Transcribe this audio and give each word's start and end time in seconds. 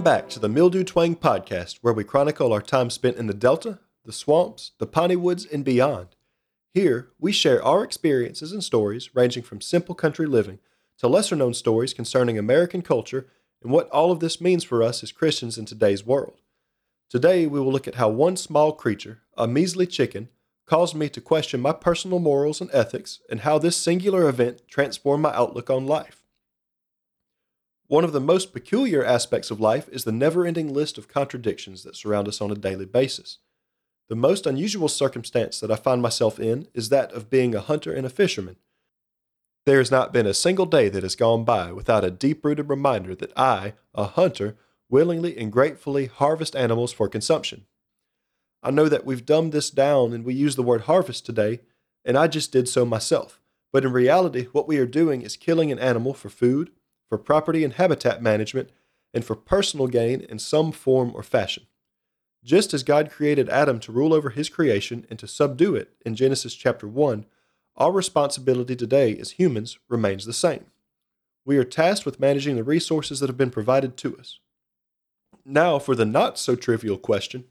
Welcome 0.00 0.22
back 0.22 0.30
to 0.30 0.40
the 0.40 0.48
Mildew 0.48 0.84
Twang 0.84 1.14
podcast, 1.14 1.80
where 1.82 1.92
we 1.92 2.04
chronicle 2.04 2.54
our 2.54 2.62
time 2.62 2.88
spent 2.88 3.18
in 3.18 3.26
the 3.26 3.34
Delta, 3.34 3.80
the 4.06 4.14
swamps, 4.14 4.72
the 4.78 4.86
piney 4.86 5.14
woods, 5.14 5.44
and 5.44 5.62
beyond. 5.62 6.16
Here, 6.72 7.10
we 7.18 7.32
share 7.32 7.62
our 7.62 7.84
experiences 7.84 8.50
and 8.50 8.64
stories 8.64 9.14
ranging 9.14 9.42
from 9.42 9.60
simple 9.60 9.94
country 9.94 10.24
living 10.24 10.58
to 11.00 11.06
lesser 11.06 11.36
known 11.36 11.52
stories 11.52 11.92
concerning 11.92 12.38
American 12.38 12.80
culture 12.80 13.26
and 13.62 13.70
what 13.70 13.90
all 13.90 14.10
of 14.10 14.20
this 14.20 14.40
means 14.40 14.64
for 14.64 14.82
us 14.82 15.02
as 15.02 15.12
Christians 15.12 15.58
in 15.58 15.66
today's 15.66 16.02
world. 16.02 16.40
Today, 17.10 17.46
we 17.46 17.60
will 17.60 17.70
look 17.70 17.86
at 17.86 17.96
how 17.96 18.08
one 18.08 18.38
small 18.38 18.72
creature, 18.72 19.20
a 19.36 19.46
measly 19.46 19.86
chicken, 19.86 20.30
caused 20.64 20.94
me 20.94 21.10
to 21.10 21.20
question 21.20 21.60
my 21.60 21.74
personal 21.74 22.20
morals 22.20 22.62
and 22.62 22.70
ethics 22.72 23.20
and 23.28 23.40
how 23.40 23.58
this 23.58 23.76
singular 23.76 24.30
event 24.30 24.62
transformed 24.66 25.24
my 25.24 25.34
outlook 25.34 25.68
on 25.68 25.86
life. 25.86 26.19
One 27.90 28.04
of 28.04 28.12
the 28.12 28.20
most 28.20 28.52
peculiar 28.52 29.04
aspects 29.04 29.50
of 29.50 29.58
life 29.58 29.88
is 29.88 30.04
the 30.04 30.12
never 30.12 30.46
ending 30.46 30.72
list 30.72 30.96
of 30.96 31.08
contradictions 31.08 31.82
that 31.82 31.96
surround 31.96 32.28
us 32.28 32.40
on 32.40 32.52
a 32.52 32.54
daily 32.54 32.84
basis. 32.84 33.38
The 34.08 34.14
most 34.14 34.46
unusual 34.46 34.86
circumstance 34.86 35.58
that 35.58 35.72
I 35.72 35.74
find 35.74 36.00
myself 36.00 36.38
in 36.38 36.68
is 36.72 36.90
that 36.90 37.10
of 37.10 37.28
being 37.28 37.52
a 37.52 37.60
hunter 37.60 37.92
and 37.92 38.06
a 38.06 38.08
fisherman. 38.08 38.58
There 39.66 39.78
has 39.78 39.90
not 39.90 40.12
been 40.12 40.28
a 40.28 40.34
single 40.34 40.66
day 40.66 40.88
that 40.88 41.02
has 41.02 41.16
gone 41.16 41.42
by 41.42 41.72
without 41.72 42.04
a 42.04 42.12
deep 42.12 42.44
rooted 42.44 42.68
reminder 42.68 43.16
that 43.16 43.36
I, 43.36 43.72
a 43.92 44.04
hunter, 44.04 44.56
willingly 44.88 45.36
and 45.36 45.50
gratefully 45.50 46.06
harvest 46.06 46.54
animals 46.54 46.92
for 46.92 47.08
consumption. 47.08 47.66
I 48.62 48.70
know 48.70 48.88
that 48.88 49.04
we've 49.04 49.26
dumbed 49.26 49.50
this 49.50 49.68
down 49.68 50.12
and 50.12 50.24
we 50.24 50.32
use 50.32 50.54
the 50.54 50.62
word 50.62 50.82
harvest 50.82 51.26
today, 51.26 51.58
and 52.04 52.16
I 52.16 52.28
just 52.28 52.52
did 52.52 52.68
so 52.68 52.84
myself. 52.84 53.40
But 53.72 53.84
in 53.84 53.90
reality, 53.90 54.46
what 54.52 54.68
we 54.68 54.78
are 54.78 54.86
doing 54.86 55.22
is 55.22 55.36
killing 55.36 55.72
an 55.72 55.80
animal 55.80 56.14
for 56.14 56.28
food, 56.28 56.70
for 57.10 57.18
property 57.18 57.64
and 57.64 57.74
habitat 57.74 58.22
management, 58.22 58.70
and 59.12 59.24
for 59.24 59.34
personal 59.34 59.88
gain 59.88 60.20
in 60.22 60.38
some 60.38 60.72
form 60.72 61.12
or 61.14 61.22
fashion. 61.22 61.66
Just 62.42 62.72
as 62.72 62.84
God 62.84 63.10
created 63.10 63.50
Adam 63.50 63.80
to 63.80 63.92
rule 63.92 64.14
over 64.14 64.30
his 64.30 64.48
creation 64.48 65.06
and 65.10 65.18
to 65.18 65.26
subdue 65.26 65.74
it 65.74 65.90
in 66.06 66.14
Genesis 66.14 66.54
chapter 66.54 66.86
1, 66.86 67.26
our 67.76 67.92
responsibility 67.92 68.76
today 68.76 69.16
as 69.18 69.32
humans 69.32 69.78
remains 69.88 70.24
the 70.24 70.32
same. 70.32 70.66
We 71.44 71.58
are 71.58 71.64
tasked 71.64 72.06
with 72.06 72.20
managing 72.20 72.56
the 72.56 72.64
resources 72.64 73.20
that 73.20 73.28
have 73.28 73.36
been 73.36 73.50
provided 73.50 73.96
to 73.98 74.16
us. 74.16 74.38
Now, 75.44 75.78
for 75.78 75.94
the 75.94 76.06
not 76.06 76.38
so 76.38 76.54
trivial 76.54 76.96
question 76.96 77.44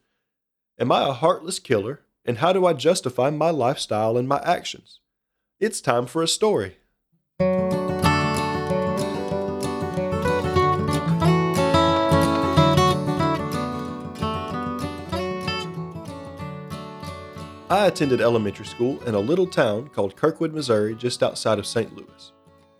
Am 0.79 0.91
I 0.93 1.09
a 1.09 1.11
heartless 1.11 1.59
killer, 1.59 2.01
and 2.23 2.37
how 2.37 2.53
do 2.53 2.65
I 2.65 2.73
justify 2.73 3.29
my 3.29 3.49
lifestyle 3.49 4.15
and 4.17 4.27
my 4.27 4.41
actions? 4.45 5.01
It's 5.59 5.81
time 5.81 6.05
for 6.05 6.23
a 6.23 6.27
story. 6.27 6.77
I 17.71 17.85
attended 17.85 18.19
elementary 18.19 18.65
school 18.65 18.99
in 19.03 19.13
a 19.13 19.19
little 19.19 19.45
town 19.45 19.89
called 19.89 20.15
Kirkwood, 20.15 20.55
Missouri, 20.55 20.95
just 20.95 21.21
outside 21.21 21.59
of 21.59 21.67
St. 21.67 21.95
Louis. 21.95 22.31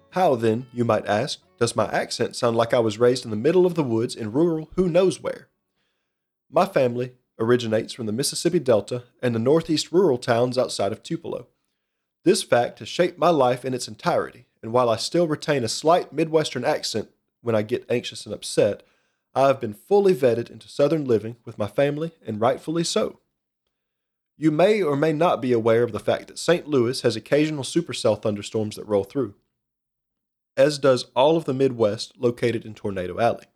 How, 0.10 0.34
then, 0.34 0.66
you 0.74 0.84
might 0.84 1.06
ask, 1.06 1.42
does 1.60 1.76
my 1.76 1.86
accent 1.92 2.36
sound 2.36 2.58
like 2.58 2.74
I 2.74 2.80
was 2.80 2.98
raised 2.98 3.24
in 3.24 3.30
the 3.30 3.38
middle 3.38 3.68
of 3.68 3.76
the 3.76 3.84
woods 3.84 4.16
in 4.16 4.32
rural 4.32 4.72
who 4.76 4.90
knows 4.90 5.22
where? 5.22 5.50
My 6.50 6.66
family 6.66 7.12
originates 7.38 7.94
from 7.94 8.08
the 8.08 8.12
Mississippi 8.12 8.58
Delta 8.58 9.04
and 9.22 9.36
the 9.36 9.40
northeast 9.40 9.92
rural 9.92 10.18
towns 10.18 10.58
outside 10.58 10.92
of 10.92 11.04
Tupelo. 11.04 11.46
This 12.24 12.42
fact 12.42 12.80
has 12.80 12.90
shaped 12.90 13.20
my 13.20 13.30
life 13.30 13.64
in 13.64 13.76
its 13.76 13.88
entirety, 13.88 14.48
and 14.64 14.74
while 14.74 14.90
I 14.90 14.96
still 14.96 15.28
retain 15.28 15.64
a 15.64 15.70
slight 15.70 16.12
Midwestern 16.12 16.66
accent 16.66 17.10
when 17.42 17.54
I 17.54 17.62
get 17.62 17.86
anxious 17.92 18.26
and 18.26 18.34
upset, 18.34 18.82
I 19.36 19.46
have 19.46 19.62
been 19.62 19.76
fully 19.76 20.16
vetted 20.16 20.50
into 20.50 20.68
Southern 20.68 21.06
living 21.06 21.36
with 21.46 21.60
my 21.60 21.68
family, 21.68 22.14
and 22.26 22.42
rightfully 22.42 22.84
so. 22.84 23.20
You 24.42 24.52
may 24.52 24.82
or 24.82 24.96
may 24.96 25.12
not 25.12 25.42
be 25.42 25.52
aware 25.52 25.84
of 25.84 25.92
the 25.92 26.00
fact 26.00 26.30
that 26.30 26.40
St. 26.40 26.66
Louis 26.66 27.02
has 27.02 27.18
occasional 27.18 27.66
supercell 27.66 28.20
thunderstorms 28.22 28.78
that 28.78 28.88
roll 28.88 29.04
through, 29.04 29.36
as 30.56 30.80
does 30.80 31.08
all 31.14 31.36
of 31.36 31.44
the 31.44 31.54
Midwest 31.54 32.18
located 32.18 32.66
in 32.66 32.74
Tornado 32.74 33.20
Alley. 33.20 33.48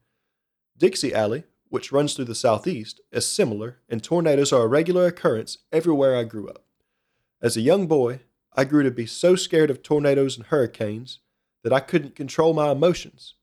Dixie 0.77 1.13
Alley, 1.13 1.45
which 1.69 1.93
runs 1.93 2.13
through 2.13 2.25
the 2.25 2.35
southeast, 2.35 2.99
is 3.13 3.25
similar, 3.25 3.79
and 3.87 4.03
tornadoes 4.03 4.51
are 4.51 4.63
a 4.63 4.67
regular 4.67 5.05
occurrence 5.05 5.59
everywhere 5.71 6.17
I 6.17 6.25
grew 6.25 6.49
up. 6.49 6.65
As 7.41 7.55
a 7.55 7.61
young 7.61 7.87
boy, 7.87 8.19
I 8.51 8.65
grew 8.65 8.83
to 8.83 8.91
be 8.91 9.05
so 9.05 9.37
scared 9.37 9.69
of 9.69 9.83
tornadoes 9.83 10.35
and 10.35 10.47
hurricanes 10.47 11.19
that 11.63 11.71
I 11.71 11.79
couldn't 11.79 12.17
control 12.17 12.53
my 12.53 12.71
emotions. 12.71 13.35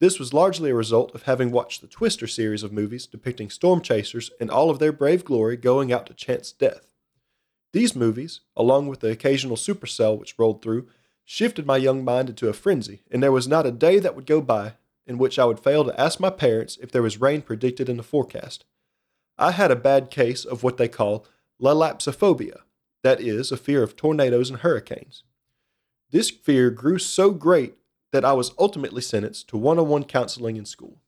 This 0.00 0.18
was 0.18 0.34
largely 0.34 0.70
a 0.70 0.74
result 0.74 1.14
of 1.14 1.22
having 1.22 1.50
watched 1.50 1.80
the 1.80 1.86
Twister 1.86 2.26
series 2.26 2.62
of 2.62 2.72
movies 2.72 3.06
depicting 3.06 3.50
storm 3.50 3.80
chasers 3.80 4.30
in 4.40 4.50
all 4.50 4.70
of 4.70 4.78
their 4.78 4.92
brave 4.92 5.24
glory 5.24 5.56
going 5.56 5.92
out 5.92 6.06
to 6.06 6.14
chance 6.14 6.52
death. 6.52 6.86
These 7.72 7.96
movies, 7.96 8.40
along 8.56 8.88
with 8.88 9.00
the 9.00 9.10
occasional 9.10 9.56
supercell 9.56 10.18
which 10.18 10.38
rolled 10.38 10.62
through, 10.62 10.88
shifted 11.24 11.66
my 11.66 11.76
young 11.76 12.04
mind 12.04 12.28
into 12.28 12.48
a 12.48 12.52
frenzy, 12.52 13.02
and 13.10 13.22
there 13.22 13.32
was 13.32 13.48
not 13.48 13.66
a 13.66 13.72
day 13.72 13.98
that 13.98 14.14
would 14.14 14.26
go 14.26 14.40
by 14.40 14.74
in 15.06 15.18
which 15.18 15.38
I 15.38 15.44
would 15.44 15.60
fail 15.60 15.84
to 15.84 16.00
ask 16.00 16.18
my 16.18 16.30
parents 16.30 16.78
if 16.80 16.90
there 16.90 17.02
was 17.02 17.20
rain 17.20 17.42
predicted 17.42 17.88
in 17.88 17.96
the 17.96 18.02
forecast. 18.02 18.64
I 19.38 19.50
had 19.50 19.70
a 19.70 19.76
bad 19.76 20.10
case 20.10 20.44
of 20.44 20.62
what 20.62 20.76
they 20.76 20.88
call 20.88 21.26
lilapsophobia, 21.60 22.60
that 23.02 23.20
is, 23.20 23.52
a 23.52 23.56
fear 23.56 23.82
of 23.82 23.96
tornadoes 23.96 24.50
and 24.50 24.60
hurricanes. 24.60 25.24
This 26.10 26.30
fear 26.30 26.70
grew 26.70 26.98
so 26.98 27.30
great 27.32 27.76
that 28.14 28.24
I 28.24 28.32
was 28.32 28.52
ultimately 28.60 29.02
sentenced 29.02 29.48
to 29.48 29.56
one 29.56 29.76
on 29.76 29.88
one 29.88 30.04
counseling 30.04 30.54
in 30.56 30.66
school. 30.66 31.00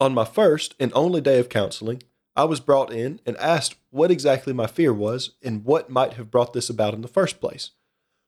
On 0.00 0.14
my 0.14 0.24
first 0.24 0.74
and 0.80 0.90
only 0.94 1.20
day 1.20 1.38
of 1.38 1.50
counseling, 1.50 2.02
I 2.34 2.44
was 2.44 2.60
brought 2.60 2.90
in 2.90 3.20
and 3.26 3.36
asked 3.36 3.76
what 3.90 4.10
exactly 4.10 4.54
my 4.54 4.66
fear 4.66 4.90
was 4.90 5.32
and 5.42 5.66
what 5.66 5.90
might 5.90 6.14
have 6.14 6.30
brought 6.30 6.54
this 6.54 6.70
about 6.70 6.94
in 6.94 7.02
the 7.02 7.08
first 7.08 7.42
place. 7.42 7.72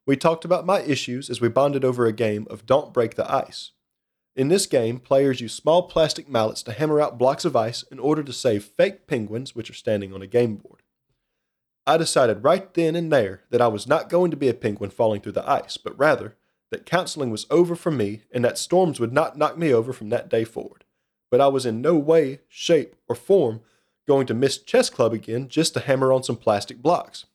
We 0.06 0.14
talked 0.14 0.44
about 0.44 0.66
my 0.66 0.82
issues 0.82 1.30
as 1.30 1.40
we 1.40 1.48
bonded 1.48 1.86
over 1.86 2.04
a 2.04 2.12
game 2.12 2.46
of 2.50 2.66
Don't 2.66 2.92
Break 2.92 3.14
the 3.14 3.32
Ice. 3.32 3.70
In 4.36 4.48
this 4.48 4.66
game, 4.66 4.98
players 4.98 5.40
use 5.40 5.54
small 5.54 5.84
plastic 5.84 6.28
mallets 6.28 6.62
to 6.64 6.72
hammer 6.72 7.00
out 7.00 7.16
blocks 7.16 7.46
of 7.46 7.56
ice 7.56 7.82
in 7.84 7.98
order 7.98 8.22
to 8.22 8.32
save 8.34 8.64
fake 8.64 9.06
penguins 9.06 9.54
which 9.54 9.70
are 9.70 9.74
standing 9.74 10.12
on 10.12 10.20
a 10.20 10.26
game 10.26 10.56
board. 10.56 10.82
I 11.86 11.96
decided 11.96 12.44
right 12.44 12.74
then 12.74 12.94
and 12.94 13.10
there 13.10 13.44
that 13.48 13.62
I 13.62 13.68
was 13.68 13.86
not 13.86 14.10
going 14.10 14.30
to 14.32 14.36
be 14.36 14.48
a 14.48 14.54
penguin 14.54 14.90
falling 14.90 15.22
through 15.22 15.32
the 15.32 15.50
ice, 15.50 15.78
but 15.78 15.98
rather 15.98 16.36
that 16.70 16.86
counseling 16.86 17.30
was 17.30 17.46
over 17.50 17.74
for 17.74 17.90
me 17.90 18.22
and 18.32 18.44
that 18.44 18.58
storms 18.58 19.00
would 19.00 19.12
not 19.12 19.36
knock 19.36 19.58
me 19.58 19.72
over 19.72 19.92
from 19.92 20.08
that 20.10 20.28
day 20.28 20.44
forward. 20.44 20.84
But 21.30 21.40
I 21.40 21.48
was 21.48 21.66
in 21.66 21.80
no 21.80 21.96
way, 21.96 22.40
shape, 22.48 22.96
or 23.08 23.14
form 23.14 23.60
going 24.06 24.26
to 24.26 24.34
miss 24.34 24.58
chess 24.58 24.90
club 24.90 25.12
again 25.12 25.48
just 25.48 25.74
to 25.74 25.80
hammer 25.80 26.12
on 26.12 26.22
some 26.22 26.36
plastic 26.36 26.82
blocks. 26.82 27.26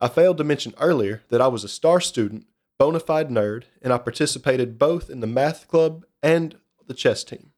I 0.00 0.08
failed 0.08 0.38
to 0.38 0.44
mention 0.44 0.74
earlier 0.78 1.22
that 1.28 1.40
I 1.40 1.48
was 1.48 1.64
a 1.64 1.68
star 1.68 2.00
student 2.00 2.46
bona 2.78 3.00
fide 3.00 3.28
nerd, 3.28 3.64
and 3.82 3.92
I 3.92 3.98
participated 3.98 4.78
both 4.78 5.10
in 5.10 5.20
the 5.20 5.26
math 5.26 5.66
club 5.66 6.04
and 6.22 6.56
the 6.86 6.94
chess 6.94 7.24
team. 7.24 7.50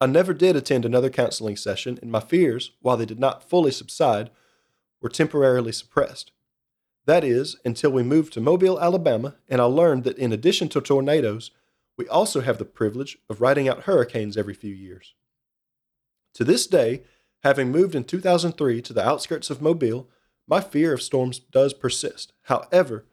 I 0.00 0.06
never 0.06 0.32
did 0.32 0.54
attend 0.54 0.84
another 0.84 1.10
counseling 1.10 1.56
session, 1.56 1.98
and 2.00 2.12
my 2.12 2.20
fears, 2.20 2.70
while 2.80 2.96
they 2.96 3.04
did 3.04 3.18
not 3.18 3.42
fully 3.42 3.72
subside, 3.72 4.30
were 5.02 5.08
temporarily 5.08 5.72
suppressed. 5.72 6.30
That 7.08 7.24
is, 7.24 7.56
until 7.64 7.90
we 7.90 8.02
moved 8.02 8.34
to 8.34 8.40
Mobile, 8.42 8.78
Alabama, 8.78 9.36
and 9.48 9.62
I 9.62 9.64
learned 9.64 10.04
that 10.04 10.18
in 10.18 10.30
addition 10.30 10.68
to 10.68 10.80
tornadoes, 10.82 11.52
we 11.96 12.06
also 12.06 12.42
have 12.42 12.58
the 12.58 12.66
privilege 12.66 13.16
of 13.30 13.40
riding 13.40 13.66
out 13.66 13.84
hurricanes 13.84 14.36
every 14.36 14.52
few 14.52 14.74
years. 14.74 15.14
To 16.34 16.44
this 16.44 16.66
day, 16.66 17.04
having 17.42 17.72
moved 17.72 17.94
in 17.94 18.04
2003 18.04 18.82
to 18.82 18.92
the 18.92 19.08
outskirts 19.08 19.48
of 19.48 19.62
Mobile, 19.62 20.06
my 20.46 20.60
fear 20.60 20.92
of 20.92 21.00
storms 21.00 21.38
does 21.38 21.72
persist. 21.72 22.34
However, 22.42 23.06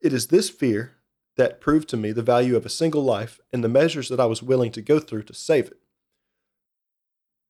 it 0.00 0.14
is 0.14 0.28
this 0.28 0.48
fear 0.48 0.94
that 1.36 1.60
proved 1.60 1.90
to 1.90 1.98
me 1.98 2.10
the 2.12 2.22
value 2.22 2.56
of 2.56 2.64
a 2.64 2.70
single 2.70 3.04
life 3.04 3.38
and 3.52 3.62
the 3.62 3.68
measures 3.68 4.08
that 4.08 4.18
I 4.18 4.24
was 4.24 4.42
willing 4.42 4.72
to 4.72 4.80
go 4.80 4.98
through 4.98 5.24
to 5.24 5.34
save 5.34 5.66
it. 5.66 5.78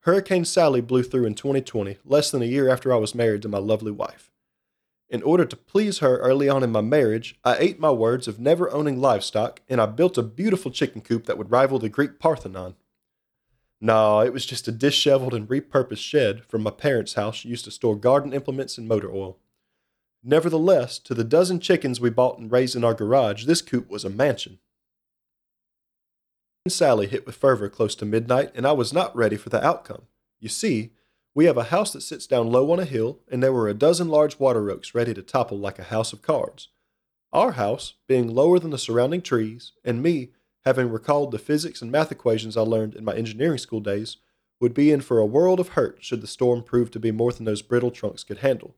Hurricane 0.01 0.47
Sally 0.47 0.81
blew 0.81 1.05
through 1.05 1.27
in 1.27 1.37
2020, 1.37 1.99
less 2.05 2.33
than 2.33 2.43
a 2.43 2.47
year 2.47 2.69
after 2.69 2.93
I 2.93 2.97
was 2.97 3.15
married 3.15 3.43
to 3.43 3.49
my 3.49 3.59
lovely 3.59 3.93
wife. 3.93 4.32
In 5.13 5.23
order 5.23 5.45
to 5.45 5.57
please 5.57 5.99
her 5.99 6.17
early 6.21 6.49
on 6.49 6.63
in 6.63 6.73
my 6.73 6.81
marriage, 6.81 7.39
I 7.45 7.59
ate 7.59 7.79
my 7.79 7.91
words 7.91 8.27
of 8.27 8.41
never 8.41 8.73
owning 8.73 8.99
livestock 8.99 9.61
and 9.69 9.79
I 9.79 9.85
built 9.85 10.17
a 10.17 10.23
beautiful 10.23 10.71
chicken 10.71 11.03
coop 11.03 11.27
that 11.27 11.37
would 11.37 11.51
rival 11.51 11.79
the 11.79 11.91
Greek 11.91 12.19
Parthenon. 12.19 12.77
No, 13.79 14.21
it 14.21 14.33
was 14.33 14.47
just 14.47 14.69
a 14.69 14.73
disheveled 14.73 15.35
and 15.35 15.47
repurposed 15.47 15.99
shed 15.99 16.47
from 16.47 16.63
my 16.63 16.71
parents' 16.71 17.13
house 17.13 17.45
used 17.45 17.67
to 17.67 17.71
store 17.71 17.95
garden 17.95 18.33
implements 18.33 18.79
and 18.79 18.89
motor 18.89 19.13
oil. 19.13 19.39
Nevertheless, 20.25 20.99
to 21.01 21.13
the 21.13 21.25
dozen 21.25 21.61
chickens 21.61 22.01
we 22.01 22.09
bought 22.09 22.39
and 22.39 22.51
raised 22.51 22.75
in 22.75 22.83
our 22.83 22.95
garage, 22.95 23.45
this 23.45 23.61
coop 23.61 23.91
was 23.91 24.07
a 24.07 24.11
mansion. 24.11 24.61
Sally 26.69 27.07
hit 27.07 27.27
with 27.27 27.35
fervor 27.37 27.69
close 27.69 27.95
to 27.97 28.07
midnight, 28.07 28.51
and 28.55 28.67
I 28.67 28.73
was 28.73 28.95
not 28.95 29.15
ready 29.15 29.37
for 29.37 29.51
the 29.51 29.63
outcome. 29.63 30.03
You 30.41 30.49
see, 30.49 30.93
we 31.35 31.47
have 31.47 31.57
a 31.57 31.65
house 31.65 31.93
that 31.93 32.03
sits 32.03 32.27
down 32.27 32.51
low 32.51 32.71
on 32.73 32.79
a 32.79 32.85
hill, 32.85 33.21
and 33.31 33.43
there 33.43 33.53
were 33.53 33.69
a 33.69 33.75
dozen 33.75 34.09
large 34.09 34.39
water 34.39 34.71
oaks 34.71 34.95
ready 34.95 35.15
to 35.15 35.23
topple 35.23 35.59
like 35.59 35.79
a 35.79 35.85
house 35.85 36.13
of 36.13 36.23
cards. 36.23 36.69
Our 37.33 37.53
house, 37.53 37.95
being 38.07 38.29
lower 38.29 38.59
than 38.59 38.71
the 38.71 38.79
surrounding 38.79 39.23
trees, 39.23 39.73
and 39.85 40.03
me 40.03 40.31
having 40.65 40.91
recalled 40.91 41.31
the 41.31 41.39
physics 41.39 41.83
and 41.83 41.91
math 41.91 42.13
equations 42.13 42.57
I 42.57 42.61
learned 42.61 42.95
in 42.95 43.05
my 43.05 43.15
engineering 43.15 43.59
school 43.59 43.81
days, 43.81 44.19
would 44.61 44.75
be 44.75 44.93
in 44.93 45.01
for 45.01 45.19
a 45.19 45.27
world 45.27 45.59
of 45.59 45.71
hurt 45.71 45.99
should 46.01 46.21
the 46.21 46.27
storm 46.27 46.63
prove 46.63 46.91
to 46.93 47.01
be 47.01 47.11
more 47.11 47.33
than 47.33 47.45
those 47.45 47.63
brittle 47.63 47.91
trunks 47.91 48.23
could 48.23 48.39
handle. 48.39 48.77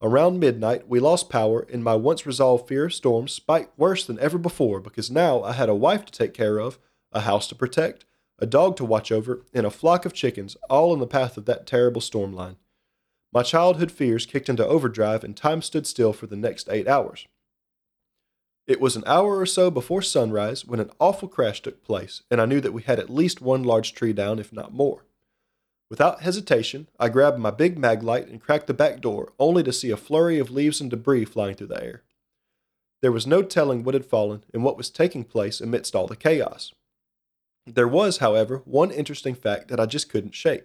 Around 0.00 0.40
midnight, 0.40 0.88
we 0.88 1.00
lost 1.00 1.28
power, 1.28 1.66
and 1.72 1.84
my 1.84 1.94
once 1.94 2.24
resolved 2.24 2.66
fear 2.66 2.86
of 2.86 2.94
storms 2.94 3.32
spiked 3.32 3.78
worse 3.78 4.06
than 4.06 4.18
ever 4.20 4.38
before 4.38 4.80
because 4.80 5.10
now 5.10 5.42
I 5.42 5.52
had 5.52 5.68
a 5.68 5.74
wife 5.74 6.04
to 6.06 6.12
take 6.12 6.32
care 6.32 6.58
of, 6.58 6.78
a 7.12 7.20
house 7.20 7.46
to 7.48 7.54
protect, 7.54 8.04
a 8.42 8.46
dog 8.46 8.76
to 8.76 8.84
watch 8.84 9.12
over, 9.12 9.44
and 9.54 9.64
a 9.64 9.70
flock 9.70 10.04
of 10.04 10.12
chickens, 10.12 10.56
all 10.68 10.92
in 10.92 10.98
the 10.98 11.06
path 11.06 11.36
of 11.36 11.44
that 11.44 11.64
terrible 11.64 12.00
storm 12.00 12.32
line. 12.32 12.56
My 13.32 13.44
childhood 13.44 13.92
fears 13.92 14.26
kicked 14.26 14.48
into 14.48 14.66
overdrive, 14.66 15.22
and 15.22 15.36
time 15.36 15.62
stood 15.62 15.86
still 15.86 16.12
for 16.12 16.26
the 16.26 16.36
next 16.36 16.68
eight 16.68 16.88
hours. 16.88 17.28
It 18.66 18.80
was 18.80 18.96
an 18.96 19.04
hour 19.06 19.38
or 19.38 19.46
so 19.46 19.70
before 19.70 20.02
sunrise 20.02 20.66
when 20.66 20.80
an 20.80 20.90
awful 20.98 21.28
crash 21.28 21.62
took 21.62 21.84
place, 21.84 22.22
and 22.32 22.40
I 22.40 22.46
knew 22.46 22.60
that 22.60 22.72
we 22.72 22.82
had 22.82 22.98
at 22.98 23.08
least 23.08 23.40
one 23.40 23.62
large 23.62 23.94
tree 23.94 24.12
down, 24.12 24.40
if 24.40 24.52
not 24.52 24.74
more. 24.74 25.04
Without 25.88 26.22
hesitation, 26.22 26.88
I 26.98 27.10
grabbed 27.10 27.38
my 27.38 27.52
big 27.52 27.78
mag 27.78 28.02
light 28.02 28.26
and 28.26 28.40
cracked 28.40 28.66
the 28.66 28.74
back 28.74 29.00
door, 29.00 29.32
only 29.38 29.62
to 29.62 29.72
see 29.72 29.92
a 29.92 29.96
flurry 29.96 30.40
of 30.40 30.50
leaves 30.50 30.80
and 30.80 30.90
debris 30.90 31.26
flying 31.26 31.54
through 31.54 31.68
the 31.68 31.82
air. 31.82 32.02
There 33.02 33.12
was 33.12 33.26
no 33.26 33.42
telling 33.42 33.84
what 33.84 33.94
had 33.94 34.04
fallen 34.04 34.42
and 34.52 34.64
what 34.64 34.76
was 34.76 34.90
taking 34.90 35.22
place 35.22 35.60
amidst 35.60 35.94
all 35.94 36.08
the 36.08 36.16
chaos. 36.16 36.72
There 37.66 37.88
was, 37.88 38.18
however, 38.18 38.62
one 38.64 38.90
interesting 38.90 39.34
fact 39.34 39.68
that 39.68 39.78
I 39.78 39.86
just 39.86 40.08
couldn't 40.08 40.34
shake. 40.34 40.64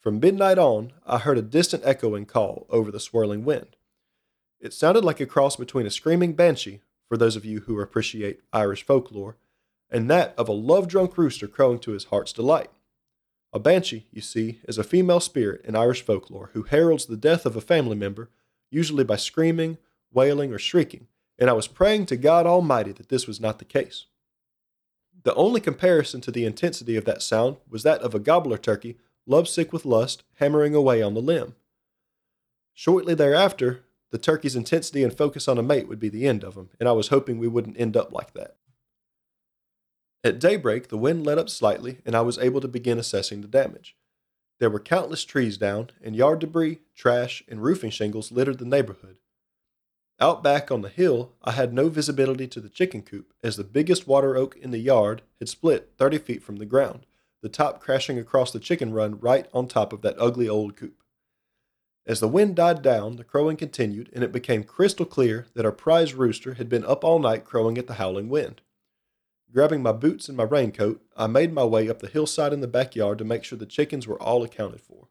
From 0.00 0.18
midnight 0.18 0.58
on, 0.58 0.92
I 1.06 1.18
heard 1.18 1.38
a 1.38 1.42
distant 1.42 1.84
echoing 1.86 2.26
call 2.26 2.66
over 2.70 2.90
the 2.90 2.98
swirling 2.98 3.44
wind. 3.44 3.76
It 4.60 4.72
sounded 4.72 5.04
like 5.04 5.20
a 5.20 5.26
cross 5.26 5.54
between 5.54 5.86
a 5.86 5.90
screaming 5.90 6.32
banshee, 6.32 6.80
for 7.08 7.16
those 7.16 7.36
of 7.36 7.44
you 7.44 7.60
who 7.60 7.80
appreciate 7.80 8.40
Irish 8.52 8.84
folklore, 8.84 9.36
and 9.90 10.10
that 10.10 10.34
of 10.36 10.48
a 10.48 10.52
love 10.52 10.88
drunk 10.88 11.16
rooster 11.16 11.46
crowing 11.46 11.78
to 11.80 11.92
his 11.92 12.04
heart's 12.04 12.32
delight. 12.32 12.70
A 13.52 13.60
banshee, 13.60 14.06
you 14.10 14.22
see, 14.22 14.60
is 14.66 14.78
a 14.78 14.84
female 14.84 15.20
spirit 15.20 15.64
in 15.64 15.76
Irish 15.76 16.02
folklore 16.02 16.50
who 16.52 16.62
heralds 16.62 17.06
the 17.06 17.16
death 17.16 17.46
of 17.46 17.54
a 17.54 17.60
family 17.60 17.96
member, 17.96 18.30
usually 18.70 19.04
by 19.04 19.16
screaming, 19.16 19.78
wailing, 20.12 20.52
or 20.52 20.58
shrieking, 20.58 21.06
and 21.38 21.48
I 21.50 21.52
was 21.52 21.68
praying 21.68 22.06
to 22.06 22.16
God 22.16 22.46
Almighty 22.46 22.92
that 22.92 23.08
this 23.08 23.26
was 23.26 23.40
not 23.40 23.58
the 23.58 23.64
case. 23.64 24.06
The 25.24 25.34
only 25.34 25.60
comparison 25.60 26.20
to 26.22 26.30
the 26.30 26.44
intensity 26.44 26.96
of 26.96 27.04
that 27.04 27.22
sound 27.22 27.56
was 27.68 27.82
that 27.84 28.00
of 28.00 28.14
a 28.14 28.18
gobbler 28.18 28.58
turkey, 28.58 28.98
lovesick 29.26 29.72
with 29.72 29.84
lust, 29.84 30.24
hammering 30.34 30.74
away 30.74 31.00
on 31.00 31.14
the 31.14 31.22
limb. 31.22 31.54
Shortly 32.74 33.14
thereafter, 33.14 33.84
the 34.10 34.18
turkey's 34.18 34.56
intensity 34.56 35.02
and 35.02 35.16
focus 35.16 35.48
on 35.48 35.58
a 35.58 35.62
mate 35.62 35.88
would 35.88 36.00
be 36.00 36.08
the 36.08 36.26
end 36.26 36.42
of 36.42 36.56
him, 36.56 36.70
and 36.80 36.88
I 36.88 36.92
was 36.92 37.08
hoping 37.08 37.38
we 37.38 37.48
wouldn't 37.48 37.78
end 37.78 37.96
up 37.96 38.12
like 38.12 38.34
that. 38.34 38.56
At 40.24 40.38
daybreak, 40.38 40.88
the 40.88 40.98
wind 40.98 41.24
let 41.24 41.38
up 41.38 41.48
slightly, 41.48 41.98
and 42.04 42.14
I 42.14 42.20
was 42.20 42.38
able 42.38 42.60
to 42.60 42.68
begin 42.68 42.98
assessing 42.98 43.40
the 43.40 43.48
damage. 43.48 43.96
There 44.60 44.70
were 44.70 44.80
countless 44.80 45.24
trees 45.24 45.56
down, 45.56 45.90
and 46.02 46.14
yard 46.14 46.40
debris, 46.40 46.80
trash, 46.94 47.42
and 47.48 47.62
roofing 47.62 47.90
shingles 47.90 48.30
littered 48.30 48.58
the 48.58 48.64
neighborhood. 48.64 49.18
Out 50.20 50.42
back 50.42 50.70
on 50.70 50.82
the 50.82 50.88
hill, 50.88 51.32
I 51.42 51.52
had 51.52 51.72
no 51.72 51.88
visibility 51.88 52.46
to 52.48 52.60
the 52.60 52.68
chicken 52.68 53.02
coop, 53.02 53.32
as 53.42 53.56
the 53.56 53.64
biggest 53.64 54.06
water 54.06 54.36
oak 54.36 54.56
in 54.56 54.70
the 54.70 54.78
yard 54.78 55.22
had 55.38 55.48
split 55.48 55.92
30 55.98 56.18
feet 56.18 56.42
from 56.42 56.56
the 56.56 56.66
ground, 56.66 57.06
the 57.42 57.48
top 57.48 57.80
crashing 57.80 58.18
across 58.18 58.52
the 58.52 58.60
chicken 58.60 58.92
run 58.92 59.18
right 59.18 59.48
on 59.52 59.66
top 59.66 59.92
of 59.92 60.02
that 60.02 60.16
ugly 60.18 60.48
old 60.48 60.76
coop. 60.76 61.02
As 62.04 62.20
the 62.20 62.28
wind 62.28 62.56
died 62.56 62.82
down, 62.82 63.16
the 63.16 63.24
crowing 63.24 63.56
continued, 63.56 64.10
and 64.12 64.24
it 64.24 64.32
became 64.32 64.64
crystal 64.64 65.06
clear 65.06 65.46
that 65.54 65.64
our 65.64 65.72
prize 65.72 66.14
rooster 66.14 66.54
had 66.54 66.68
been 66.68 66.84
up 66.84 67.04
all 67.04 67.18
night 67.18 67.44
crowing 67.44 67.78
at 67.78 67.86
the 67.86 67.94
howling 67.94 68.28
wind. 68.28 68.60
Grabbing 69.52 69.82
my 69.82 69.92
boots 69.92 70.28
and 70.28 70.36
my 70.36 70.44
raincoat, 70.44 71.02
I 71.16 71.26
made 71.26 71.52
my 71.52 71.64
way 71.64 71.88
up 71.88 72.00
the 72.00 72.08
hillside 72.08 72.52
in 72.52 72.60
the 72.60 72.66
backyard 72.66 73.18
to 73.18 73.24
make 73.24 73.44
sure 73.44 73.58
the 73.58 73.66
chickens 73.66 74.06
were 74.06 74.20
all 74.20 74.42
accounted 74.42 74.80
for. 74.80 75.08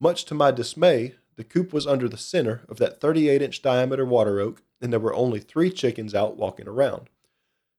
Much 0.00 0.24
to 0.26 0.34
my 0.34 0.50
dismay, 0.50 1.14
the 1.38 1.44
coop 1.44 1.72
was 1.72 1.86
under 1.86 2.08
the 2.08 2.16
center 2.16 2.62
of 2.68 2.78
that 2.78 3.00
38 3.00 3.40
inch 3.40 3.62
diameter 3.62 4.04
water 4.04 4.40
oak, 4.40 4.60
and 4.80 4.92
there 4.92 4.98
were 4.98 5.14
only 5.14 5.38
three 5.38 5.70
chickens 5.70 6.12
out 6.12 6.36
walking 6.36 6.66
around. 6.66 7.08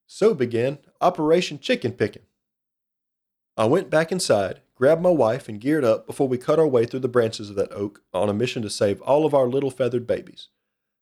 So 0.08 0.34
began 0.34 0.78
Operation 1.02 1.60
Chicken 1.60 1.92
Picking. 1.92 2.22
I 3.58 3.66
went 3.66 3.90
back 3.90 4.14
inside, 4.14 4.62
grabbed 4.76 5.02
my 5.02 5.10
wife, 5.10 5.50
and 5.50 5.60
geared 5.60 5.84
up 5.84 6.08
before 6.08 6.30
we 6.30 6.38
cut 6.38 6.58
our 6.58 6.68
way 6.68 6.86
through 6.86 7.02
the 7.02 7.10
branches 7.10 7.50
of 7.50 7.58
that 7.58 7.74
oak 7.74 8.02
on 8.14 8.30
a 8.30 8.34
mission 8.34 8.62
to 8.62 8.70
save 8.70 9.02
all 9.02 9.26
of 9.26 9.34
our 9.34 9.50
little 9.50 9.72
feathered 9.72 10.08
babies. 10.08 10.48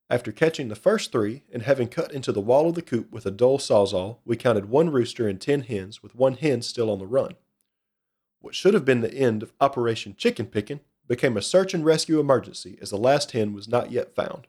After 0.10 0.32
catching 0.32 0.70
the 0.70 0.76
first 0.76 1.12
three 1.12 1.44
and 1.54 1.62
having 1.62 1.88
cut 1.88 2.12
into 2.12 2.32
the 2.32 2.42
wall 2.42 2.70
of 2.70 2.74
the 2.74 2.82
coop 2.82 3.12
with 3.12 3.28
a 3.28 3.32
dull 3.32 3.60
sawzall, 3.60 4.18
we 4.26 4.36
counted 4.36 4.68
one 4.68 4.90
rooster 4.90 5.28
and 5.28 5.40
ten 5.40 5.62
hens, 5.62 6.02
with 6.02 6.16
one 6.16 6.34
hen 6.34 6.64
still 6.64 6.90
on 6.90 6.98
the 6.98 7.06
run. 7.06 7.36
What 8.40 8.56
should 8.56 8.74
have 8.74 8.86
been 8.86 9.02
the 9.02 9.14
end 9.14 9.44
of 9.44 9.54
Operation 9.62 10.16
Chicken 10.18 10.48
Picking 10.48 10.80
became 11.08 11.38
a 11.38 11.42
search 11.42 11.74
and 11.74 11.86
rescue 11.86 12.20
emergency 12.20 12.78
as 12.82 12.90
the 12.90 12.98
last 12.98 13.32
hen 13.32 13.54
was 13.54 13.68
not 13.68 13.92
yet 13.92 14.16
found. 14.16 14.48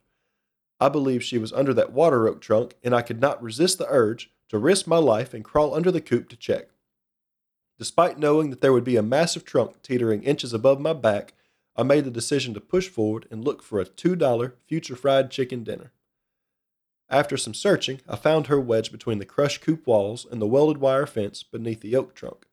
I 0.81 0.89
believe 0.89 1.25
she 1.25 1.39
was 1.39 1.53
under 1.53 1.75
that 1.75 1.93
water 1.93 2.29
oak 2.29 2.41
trunk, 2.41 2.75
and 2.85 2.95
I 2.95 3.03
could 3.03 3.21
not 3.21 3.43
resist 3.43 3.79
the 3.79 3.87
urge 3.89 4.31
to 4.49 4.59
risk 4.59 4.87
my 4.87 4.99
life 4.99 5.35
and 5.35 5.45
crawl 5.45 5.75
under 5.75 5.91
the 5.91 6.01
coop 6.01 6.29
to 6.29 6.37
check. 6.37 6.69
Despite 7.79 8.19
knowing 8.19 8.51
that 8.51 8.61
there 8.61 8.73
would 8.73 8.85
be 8.85 8.97
a 8.97 9.03
massive 9.03 9.45
trunk 9.45 9.83
teetering 9.83 10.23
inches 10.23 10.53
above 10.53 10.81
my 10.81 10.93
back, 10.93 11.35
I 11.77 11.85
made 11.85 12.05
the 12.05 12.11
decision 12.11 12.55
to 12.55 12.61
push 12.61 12.89
forward 12.89 13.27
and 13.31 13.45
look 13.45 13.63
for 13.63 13.81
a 13.81 13.87
$2 13.87 14.53
future 14.67 14.97
fried 14.97 15.31
chicken 15.31 15.63
dinner. 15.63 15.93
After 17.09 17.37
some 17.37 17.55
searching, 17.55 18.01
I 18.09 18.17
found 18.17 18.49
her 18.49 18.61
wedged 18.61 18.93
between 18.93 19.19
the 19.19 19.25
crushed 19.25 19.61
coop 19.61 19.87
walls 19.87 20.27
and 20.31 20.43
the 20.43 20.47
welded 20.47 20.79
wire 20.79 21.07
fence 21.07 21.43
beneath 21.43 21.81
the 21.81 21.97
oak 21.97 22.15
trunk. 22.15 22.47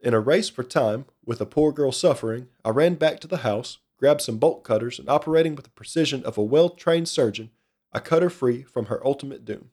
In 0.00 0.14
a 0.14 0.20
race 0.20 0.48
for 0.48 0.62
time, 0.62 1.06
with 1.24 1.40
a 1.40 1.46
poor 1.46 1.72
girl 1.72 1.92
suffering, 1.92 2.48
I 2.64 2.70
ran 2.70 2.94
back 2.94 3.20
to 3.20 3.28
the 3.28 3.38
house, 3.38 3.78
grabbed 3.98 4.22
some 4.22 4.38
bolt 4.38 4.64
cutters, 4.64 4.98
and 4.98 5.08
operating 5.08 5.54
with 5.54 5.64
the 5.64 5.70
precision 5.70 6.24
of 6.24 6.36
a 6.36 6.42
well 6.42 6.68
trained 6.68 7.08
surgeon, 7.08 7.50
I 7.92 8.00
cut 8.00 8.22
her 8.22 8.30
free 8.30 8.62
from 8.62 8.86
her 8.86 9.04
ultimate 9.06 9.44
doom. 9.44 9.70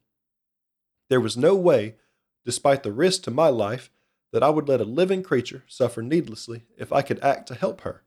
There 1.09 1.21
was 1.21 1.37
no 1.37 1.55
way, 1.55 1.95
despite 2.45 2.83
the 2.83 2.91
risk 2.91 3.23
to 3.23 3.31
my 3.31 3.49
life, 3.49 3.89
that 4.31 4.43
I 4.43 4.49
would 4.49 4.67
let 4.67 4.81
a 4.81 4.85
living 4.85 5.23
creature 5.23 5.63
suffer 5.67 6.01
needlessly 6.01 6.65
if 6.77 6.93
I 6.93 7.01
could 7.01 7.23
act 7.23 7.47
to 7.47 7.55
help 7.55 7.81
her. 7.81 8.03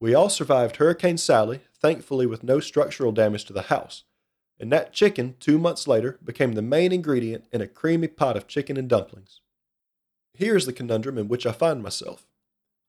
We 0.00 0.14
all 0.14 0.28
survived 0.28 0.76
Hurricane 0.76 1.16
Sally, 1.16 1.60
thankfully 1.80 2.26
with 2.26 2.42
no 2.42 2.60
structural 2.60 3.12
damage 3.12 3.46
to 3.46 3.54
the 3.54 3.62
house. 3.62 4.04
And 4.60 4.70
that 4.70 4.92
chicken, 4.92 5.36
two 5.40 5.58
months 5.58 5.88
later, 5.88 6.18
became 6.22 6.52
the 6.52 6.62
main 6.62 6.92
ingredient 6.92 7.46
in 7.52 7.60
a 7.60 7.66
creamy 7.66 8.08
pot 8.08 8.36
of 8.36 8.46
chicken 8.46 8.76
and 8.76 8.88
dumplings. 8.88 9.40
Here's 10.34 10.66
the 10.66 10.72
conundrum 10.72 11.16
in 11.16 11.28
which 11.28 11.46
I 11.46 11.52
find 11.52 11.82
myself. 11.82 12.26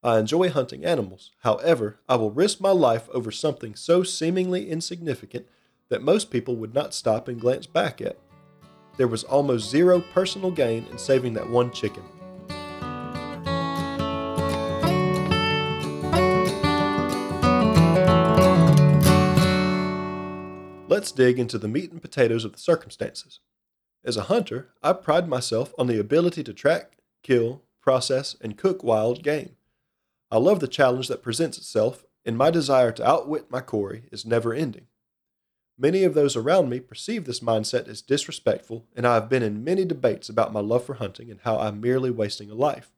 I 0.06 0.20
enjoy 0.20 0.52
hunting 0.52 0.86
animals. 0.86 1.32
However, 1.40 1.98
I 2.08 2.16
will 2.18 2.30
risk 2.30 2.62
my 2.62 2.70
life 2.70 3.10
over 3.10 3.32
something 3.32 3.74
so 3.74 4.04
seemingly 4.04 4.70
insignificant 4.70 5.48
that 5.90 6.04
most 6.04 6.30
people 6.30 6.56
would 6.58 6.76
not 6.76 6.94
stop 6.94 7.28
and 7.28 7.42
glance 7.42 7.66
back 7.66 8.02
at. 8.02 8.20
There 8.98 9.08
was 9.08 9.24
almost 9.24 9.68
zero 9.68 10.00
personal 10.14 10.52
gain 10.52 10.86
in 10.92 11.00
saving 11.00 11.34
that 11.34 11.50
one 11.50 11.72
chicken. 11.72 12.04
Let's 20.88 21.12
dig 21.12 21.40
into 21.40 21.58
the 21.58 21.68
meat 21.68 21.92
and 21.92 22.00
potatoes 22.00 22.46
of 22.46 22.52
the 22.52 22.60
circumstances. 22.60 23.40
As 24.04 24.18
a 24.18 24.26
hunter, 24.26 24.70
I 24.84 24.94
pride 24.94 25.28
myself 25.28 25.74
on 25.80 25.88
the 25.88 26.00
ability 26.00 26.44
to 26.44 26.54
track, 26.54 26.98
kill, 27.24 27.64
process, 27.82 28.36
and 28.40 28.56
cook 28.56 28.84
wild 28.84 29.24
game. 29.24 29.56
I 30.32 30.38
love 30.38 30.60
the 30.60 30.68
challenge 30.68 31.08
that 31.08 31.22
presents 31.22 31.58
itself, 31.58 32.04
and 32.26 32.38
my 32.38 32.50
desire 32.50 32.92
to 32.94 33.08
outwit 33.08 33.52
my 33.52 33.62
quarry 33.62 34.06
is 34.12 34.26
never 34.26 34.54
ending. 34.54 34.88
Many 35.78 36.04
of 36.04 36.14
those 36.14 36.36
around 36.36 36.70
me 36.70 36.80
perceive 36.80 37.26
this 37.26 37.42
mindset 37.42 37.88
as 37.88 38.02
disrespectful, 38.02 38.86
and 38.96 39.06
I 39.06 39.16
have 39.16 39.30
been 39.30 39.44
in 39.44 39.64
many 39.64 39.84
debates 39.84 40.30
about 40.30 40.54
my 40.54 40.62
love 40.62 40.86
for 40.86 40.96
hunting 40.96 41.30
and 41.30 41.42
how 41.42 41.60
I'm 41.60 41.82
merely 41.82 42.10
wasting 42.10 42.50
a 42.50 42.56
life. 42.56 42.92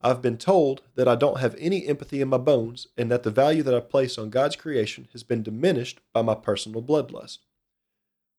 I've 0.00 0.22
been 0.22 0.38
told 0.38 0.82
that 0.94 1.08
I 1.08 1.16
don't 1.16 1.40
have 1.40 1.56
any 1.58 1.86
empathy 1.86 2.20
in 2.20 2.28
my 2.28 2.38
bones 2.38 2.86
and 2.96 3.10
that 3.10 3.24
the 3.24 3.32
value 3.32 3.64
that 3.64 3.74
I 3.74 3.80
place 3.80 4.16
on 4.16 4.30
God's 4.30 4.54
creation 4.54 5.08
has 5.12 5.24
been 5.24 5.42
diminished 5.42 6.00
by 6.12 6.22
my 6.22 6.36
personal 6.36 6.82
bloodlust. 6.82 7.38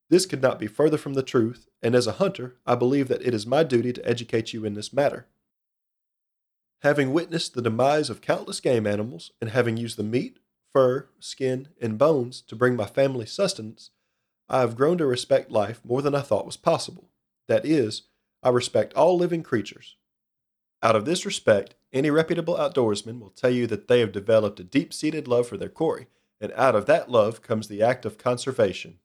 This 0.09 0.25
could 0.25 0.41
not 0.41 0.57
be 0.57 0.67
further 0.67 0.97
from 0.97 1.15
the 1.15 1.21
truth, 1.21 1.67
and 1.83 1.95
as 1.95 2.07
a 2.07 2.13
hunter, 2.13 2.55
I 2.65 2.75
believe 2.75 3.09
that 3.09 3.21
it 3.21 3.33
is 3.33 3.45
my 3.45 3.63
duty 3.63 3.91
to 3.91 4.09
educate 4.09 4.53
you 4.53 4.63
in 4.63 4.73
this 4.73 4.93
matter. 4.93 5.27
Having 6.79 7.13
witnessed 7.13 7.53
the 7.53 7.61
demise 7.61 8.09
of 8.09 8.21
countless 8.21 8.59
game 8.59 8.87
animals 8.87 9.31
and 9.41 9.49
having 9.49 9.77
used 9.77 9.97
the 9.97 10.03
meat, 10.03 10.39
fur, 10.73 11.09
skin, 11.19 11.69
and 11.81 11.97
bones 11.97 12.41
to 12.41 12.55
bring 12.55 12.75
my 12.75 12.85
family 12.85 13.25
sustenance, 13.25 13.91
I 14.47 14.61
have 14.61 14.75
grown 14.75 14.97
to 14.99 15.05
respect 15.05 15.51
life 15.51 15.81
more 15.83 16.01
than 16.01 16.15
I 16.15 16.21
thought 16.21 16.45
was 16.45 16.57
possible. 16.57 17.09
That 17.47 17.65
is, 17.65 18.03
I 18.41 18.49
respect 18.49 18.93
all 18.93 19.17
living 19.17 19.43
creatures, 19.43 19.97
out 20.81 20.95
of 20.95 21.05
this 21.05 21.25
respect, 21.25 21.75
any 21.91 22.09
reputable 22.09 22.55
outdoorsman 22.55 23.19
will 23.19 23.31
tell 23.31 23.49
you 23.49 23.67
that 23.67 23.87
they 23.87 23.99
have 23.99 24.11
developed 24.11 24.59
a 24.59 24.63
deep 24.63 24.93
seated 24.93 25.27
love 25.27 25.47
for 25.47 25.57
their 25.57 25.69
quarry, 25.69 26.07
and 26.39 26.53
out 26.53 26.75
of 26.75 26.85
that 26.85 27.11
love 27.11 27.41
comes 27.41 27.67
the 27.67 27.83
act 27.83 28.05
of 28.05 28.17
conservation. 28.17 28.99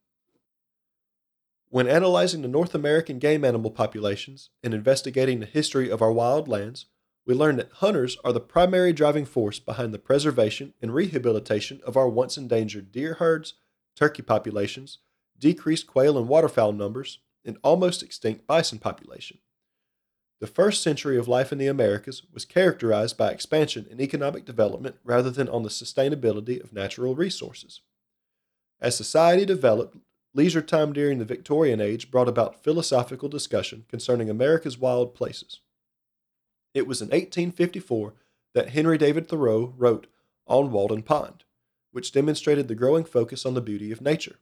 When 1.71 1.88
analyzing 1.88 2.43
the 2.43 2.49
North 2.49 2.75
American 2.75 3.19
game 3.19 3.45
animal 3.45 3.73
populations 3.73 4.50
and 4.62 4.73
investigating 4.73 5.40
the 5.40 5.47
history 5.47 5.90
of 5.90 6.00
our 6.00 6.12
wild 6.12 6.47
lands, 6.47 6.87
we 7.26 7.35
learn 7.35 7.57
that 7.57 7.73
hunters 7.75 8.16
are 8.25 8.33
the 8.33 8.40
primary 8.40 8.93
driving 8.93 9.25
force 9.25 9.59
behind 9.59 9.95
the 9.95 9.99
preservation 9.99 10.75
and 10.83 10.95
rehabilitation 10.95 11.81
of 11.87 11.97
our 11.97 12.09
once 12.09 12.37
endangered 12.37 12.93
deer 12.93 13.14
herds, 13.14 13.54
turkey 13.97 14.23
populations, 14.23 14.99
decreased 15.38 15.87
quail 15.87 16.19
and 16.19 16.28
waterfowl 16.28 16.73
numbers, 16.73 17.19
and 17.45 17.59
almost 17.62 18.02
extinct 18.02 18.47
bison 18.47 18.78
population. 18.78 19.38
The 20.40 20.47
first 20.47 20.83
century 20.83 21.16
of 21.16 21.28
life 21.28 21.52
in 21.52 21.59
the 21.59 21.69
Americas 21.69 22.23
was 22.33 22.45
characterized 22.45 23.16
by 23.16 23.31
expansion 23.31 23.87
and 23.90 24.00
economic 24.00 24.45
development 24.45 24.97
rather 25.04 25.31
than 25.31 25.49
on 25.49 25.62
the 25.62 25.69
sustainability 25.71 26.62
of 26.62 26.73
natural 26.73 27.14
resources. 27.14 27.81
As 28.81 28.97
society 28.97 29.47
developed, 29.47 29.97
leisure 30.35 30.61
time 30.61 30.93
during 30.93 31.19
the 31.19 31.25
Victorian 31.25 31.81
Age 31.81 32.11
brought 32.11 32.28
about 32.28 32.62
philosophical 32.62 33.28
discussion 33.28 33.87
concerning 33.88 34.28
America's 34.28 34.76
wild 34.76 35.14
places. 35.14 35.61
It 36.75 36.88
was 36.88 37.00
in 37.00 37.07
1854 37.07 38.14
that 38.52 38.71
Henry 38.71 38.99
David 38.99 39.28
Thoreau 39.28 39.73
wrote 39.76 40.09
On 40.47 40.71
Walden 40.71 41.02
Pond, 41.02 41.45
which 41.93 42.12
demonstrated 42.12 42.66
the 42.66 42.75
growing 42.75 43.04
focus 43.04 43.47
on 43.47 43.54
the 43.54 43.61
beauty 43.61 43.93
of 43.93 44.00
nature. 44.00 44.37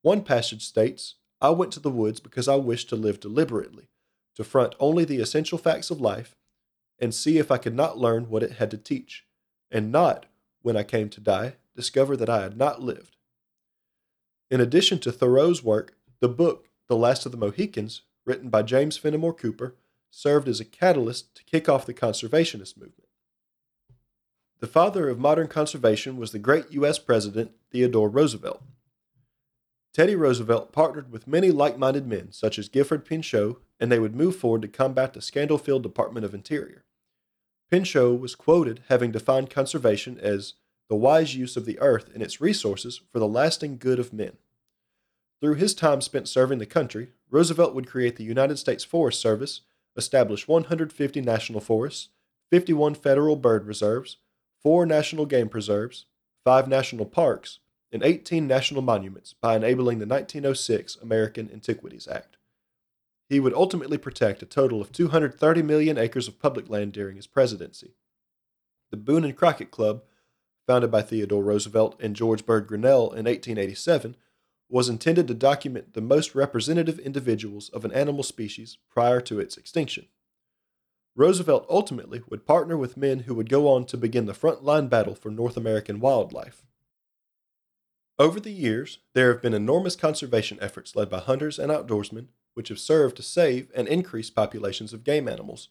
One 0.00 0.22
passage 0.22 0.64
states, 0.64 1.16
I 1.40 1.50
went 1.50 1.72
to 1.72 1.80
the 1.80 1.90
woods 1.90 2.20
because 2.20 2.48
I 2.48 2.56
wished 2.56 2.88
to 2.88 2.96
live 2.96 3.20
deliberately, 3.20 3.88
to 4.36 4.44
front 4.44 4.74
only 4.80 5.04
the 5.04 5.20
essential 5.20 5.58
facts 5.58 5.90
of 5.90 6.00
life, 6.00 6.34
and 6.98 7.14
see 7.14 7.38
if 7.38 7.50
I 7.50 7.58
could 7.58 7.74
not 7.74 7.98
learn 7.98 8.30
what 8.30 8.42
it 8.42 8.52
had 8.52 8.70
to 8.70 8.78
teach, 8.78 9.26
and 9.70 9.92
not, 9.92 10.26
when 10.62 10.76
I 10.76 10.82
came 10.82 11.10
to 11.10 11.20
die, 11.20 11.56
discover 11.76 12.16
that 12.16 12.30
I 12.30 12.42
had 12.42 12.56
not 12.56 12.80
lived. 12.80 13.16
In 14.50 14.60
addition 14.60 14.98
to 15.00 15.12
Thoreau's 15.12 15.62
work, 15.62 15.96
the 16.20 16.28
book, 16.28 16.68
The 16.88 16.96
Last 16.96 17.26
of 17.26 17.32
the 17.32 17.38
Mohicans, 17.38 18.02
written 18.24 18.48
by 18.48 18.62
James 18.62 18.96
Fenimore 18.96 19.34
Cooper, 19.34 19.74
served 20.14 20.48
as 20.48 20.60
a 20.60 20.64
catalyst 20.64 21.34
to 21.34 21.44
kick 21.44 21.68
off 21.68 21.86
the 21.86 21.92
conservationist 21.92 22.76
movement. 22.76 23.08
The 24.60 24.66
father 24.68 25.08
of 25.08 25.18
modern 25.18 25.48
conservation 25.48 26.16
was 26.16 26.30
the 26.30 26.38
great 26.38 26.70
U.S. 26.70 26.98
President 26.98 27.50
Theodore 27.70 28.08
Roosevelt. 28.08 28.62
Teddy 29.92 30.14
Roosevelt 30.14 30.72
partnered 30.72 31.10
with 31.10 31.26
many 31.26 31.50
like 31.50 31.78
minded 31.78 32.06
men, 32.06 32.30
such 32.30 32.58
as 32.58 32.68
Gifford 32.68 33.04
Pinchot, 33.04 33.56
and 33.80 33.90
they 33.90 33.98
would 33.98 34.14
move 34.14 34.36
forward 34.36 34.62
to 34.62 34.68
combat 34.68 35.12
the 35.12 35.20
scandal 35.20 35.58
filled 35.58 35.82
Department 35.82 36.24
of 36.24 36.32
Interior. 36.32 36.84
Pinchot 37.70 38.20
was 38.20 38.36
quoted 38.36 38.82
having 38.88 39.10
defined 39.10 39.50
conservation 39.50 40.18
as 40.20 40.54
the 40.88 40.96
wise 40.96 41.34
use 41.34 41.56
of 41.56 41.64
the 41.64 41.78
earth 41.80 42.08
and 42.14 42.22
its 42.22 42.40
resources 42.40 43.00
for 43.12 43.18
the 43.18 43.28
lasting 43.28 43.78
good 43.78 43.98
of 43.98 44.12
men. 44.12 44.36
Through 45.40 45.54
his 45.54 45.74
time 45.74 46.00
spent 46.00 46.28
serving 46.28 46.58
the 46.58 46.66
country, 46.66 47.10
Roosevelt 47.30 47.74
would 47.74 47.88
create 47.88 48.16
the 48.16 48.24
United 48.24 48.58
States 48.58 48.84
Forest 48.84 49.20
Service, 49.20 49.62
establish 49.96 50.48
150 50.48 51.20
national 51.20 51.60
forests, 51.60 52.08
51 52.50 52.94
federal 52.94 53.36
bird 53.36 53.66
reserves, 53.66 54.18
four 54.62 54.86
national 54.86 55.26
game 55.26 55.48
preserves, 55.48 56.06
five 56.44 56.68
national 56.68 57.06
parks, 57.06 57.60
and 57.92 58.02
18 58.02 58.46
national 58.46 58.82
monuments 58.82 59.34
by 59.40 59.56
enabling 59.56 59.98
the 59.98 60.06
1906 60.06 60.96
American 60.96 61.48
Antiquities 61.52 62.08
Act. 62.08 62.36
He 63.28 63.40
would 63.40 63.54
ultimately 63.54 63.98
protect 63.98 64.42
a 64.42 64.46
total 64.46 64.80
of 64.80 64.92
230 64.92 65.62
million 65.62 65.96
acres 65.96 66.28
of 66.28 66.40
public 66.40 66.68
land 66.68 66.92
during 66.92 67.16
his 67.16 67.26
presidency. 67.26 67.94
The 68.90 68.96
Boone 68.96 69.24
and 69.24 69.36
Crockett 69.36 69.70
Club, 69.70 70.02
founded 70.66 70.90
by 70.90 71.02
Theodore 71.02 71.42
Roosevelt 71.42 71.98
and 72.00 72.16
George 72.16 72.44
Bird 72.44 72.66
Grinnell 72.66 73.10
in 73.12 73.26
1887, 73.26 74.16
was 74.74 74.88
intended 74.88 75.28
to 75.28 75.34
document 75.34 75.94
the 75.94 76.00
most 76.00 76.34
representative 76.34 76.98
individuals 76.98 77.68
of 77.68 77.84
an 77.84 77.92
animal 77.92 78.24
species 78.24 78.76
prior 78.90 79.20
to 79.20 79.38
its 79.38 79.56
extinction. 79.56 80.04
Roosevelt 81.14 81.64
ultimately 81.70 82.22
would 82.28 82.44
partner 82.44 82.76
with 82.76 82.96
men 82.96 83.20
who 83.20 83.36
would 83.36 83.48
go 83.48 83.68
on 83.68 83.84
to 83.84 83.96
begin 83.96 84.26
the 84.26 84.32
frontline 84.32 84.90
battle 84.90 85.14
for 85.14 85.30
North 85.30 85.56
American 85.56 86.00
wildlife. 86.00 86.64
Over 88.18 88.40
the 88.40 88.50
years, 88.50 88.98
there 89.12 89.32
have 89.32 89.40
been 89.40 89.54
enormous 89.54 89.94
conservation 89.94 90.58
efforts 90.60 90.96
led 90.96 91.08
by 91.08 91.20
hunters 91.20 91.60
and 91.60 91.70
outdoorsmen, 91.70 92.26
which 92.54 92.68
have 92.68 92.80
served 92.80 93.16
to 93.18 93.22
save 93.22 93.70
and 93.76 93.86
increase 93.86 94.28
populations 94.28 94.92
of 94.92 95.04
game 95.04 95.28
animals. 95.28 95.68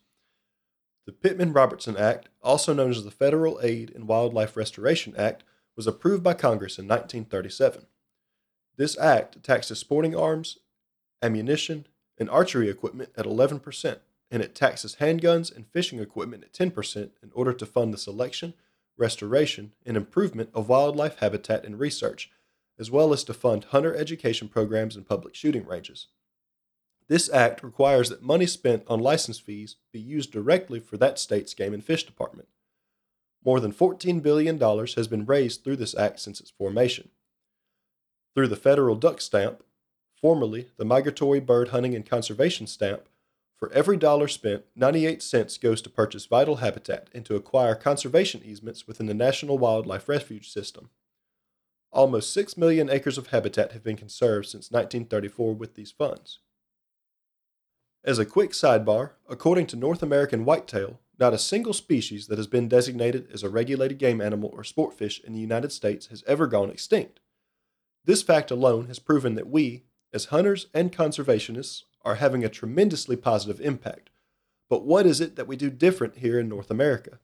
The 1.06 1.12
Pittman 1.12 1.52
Robertson 1.52 1.98
Act, 1.98 2.30
also 2.42 2.74
known 2.74 2.92
as 2.92 3.04
the 3.04 3.12
Federal 3.12 3.60
Aid 3.62 3.92
and 3.94 4.08
Wildlife 4.08 4.56
Restoration 4.56 5.14
Act, 5.18 5.44
was 5.76 5.88
approved 5.88 6.24
by 6.24 6.36
Congress 6.36 6.80
in 6.80 6.88
1937. 6.88 7.88
This 8.76 8.98
act 8.98 9.44
taxes 9.44 9.78
sporting 9.78 10.16
arms, 10.16 10.58
ammunition, 11.22 11.86
and 12.18 12.30
archery 12.30 12.70
equipment 12.70 13.12
at 13.16 13.26
11%, 13.26 14.00
and 14.32 14.42
it 14.42 14.56
taxes 14.56 14.98
handguns 15.00 15.56
and 15.56 15.68
fishing 15.68 16.00
equipment 16.00 16.44
at 16.44 16.54
10% 16.54 17.12
in 17.22 17.32
order 17.34 17.54
to 17.54 17.66
fund 17.68 17.94
the 17.94 18.00
selection, 18.00 18.56
restoration, 18.98 19.74
and 19.86 19.96
improvement 19.96 20.50
of 20.56 20.70
wildlife 20.70 21.20
habitat 21.20 21.64
and 21.66 21.80
research, 21.80 22.32
as 22.80 22.90
well 22.90 23.14
as 23.14 23.24
to 23.24 23.34
fund 23.34 23.66
hunter 23.66 23.96
education 23.96 24.48
programs 24.48 24.96
and 24.96 25.08
public 25.08 25.36
shooting 25.36 25.66
ranges. 25.68 26.08
This 27.08 27.30
act 27.32 27.64
requires 27.64 28.10
that 28.10 28.24
money 28.24 28.48
spent 28.48 28.84
on 28.88 29.00
license 29.00 29.38
fees 29.38 29.76
be 29.92 30.00
used 30.00 30.32
directly 30.32 30.80
for 30.80 30.98
that 30.98 31.20
state's 31.20 31.54
game 31.54 31.74
and 31.74 31.84
fish 31.84 32.06
department. 32.06 32.48
More 33.46 33.60
than 33.60 33.74
$14 33.74 34.24
billion 34.24 34.60
has 34.60 35.08
been 35.08 35.26
raised 35.26 35.64
through 35.64 35.76
this 35.76 35.96
act 35.96 36.20
since 36.22 36.40
its 36.40 36.50
formation 36.50 37.10
through 38.34 38.48
the 38.48 38.56
federal 38.56 38.96
duck 38.96 39.22
stamp, 39.22 39.64
formerly 40.20 40.70
the 40.78 40.86
migratory 40.86 41.40
bird 41.40 41.70
hunting 41.70 41.96
and 41.96 42.06
conservation 42.06 42.68
stamp, 42.68 43.08
for 43.64 43.72
every 43.72 43.96
dollar 43.96 44.28
spent, 44.28 44.66
98 44.76 45.22
cents 45.24 45.58
goes 45.58 45.82
to 45.82 45.90
purchase 45.90 46.26
vital 46.26 46.58
habitat 46.58 47.08
and 47.14 47.26
to 47.26 47.36
acquire 47.36 47.76
conservation 47.76 48.42
easements 48.44 48.88
within 48.88 49.06
the 49.06 49.14
National 49.14 49.58
Wildlife 49.58 50.10
Refuge 50.10 50.50
System. 50.50 50.90
Almost 51.92 52.34
6 52.34 52.58
million 52.58 52.90
acres 52.90 53.18
of 53.18 53.28
habitat 53.28 53.72
have 53.72 53.84
been 53.84 53.96
conserved 53.96 54.48
since 54.48 54.70
1934 54.72 55.54
with 55.54 55.76
these 55.76 55.92
funds. 55.92 56.40
As 58.04 58.20
a 58.20 58.26
quick 58.26 58.52
sidebar, 58.52 59.12
according 59.30 59.68
to 59.68 59.78
North 59.78 60.04
American 60.04 60.44
whitetail, 60.44 61.00
not 61.18 61.34
a 61.34 61.38
single 61.38 61.72
species 61.72 62.28
that 62.28 62.38
has 62.38 62.48
been 62.48 62.68
designated 62.68 63.30
as 63.32 63.44
a 63.44 63.50
regulated 63.50 63.98
game 63.98 64.20
animal 64.20 64.52
or 64.54 64.66
sport 64.66 64.94
fish 64.94 65.22
in 65.24 65.32
the 65.32 65.40
United 65.40 65.72
States 65.72 66.08
has 66.08 66.22
ever 66.28 66.48
gone 66.48 66.70
extinct. 66.70 67.22
This 68.06 68.22
fact 68.22 68.52
alone 68.52 68.88
has 68.88 69.00
proven 69.00 69.36
that 69.36 69.50
we, 69.50 69.84
as 70.12 70.26
hunters 70.26 70.68
and 70.74 70.92
conservationists, 70.92 71.84
are 72.04 72.16
having 72.16 72.44
a 72.44 72.50
tremendously 72.50 73.16
positive 73.16 73.62
impact. 73.62 74.10
But 74.70 74.86
what 74.86 75.06
is 75.06 75.22
it 75.22 75.36
that 75.36 75.48
we 75.48 75.56
do 75.56 75.70
different 75.70 76.18
here 76.18 76.40
in 76.40 76.50
North 76.50 76.70
America? 76.70 77.20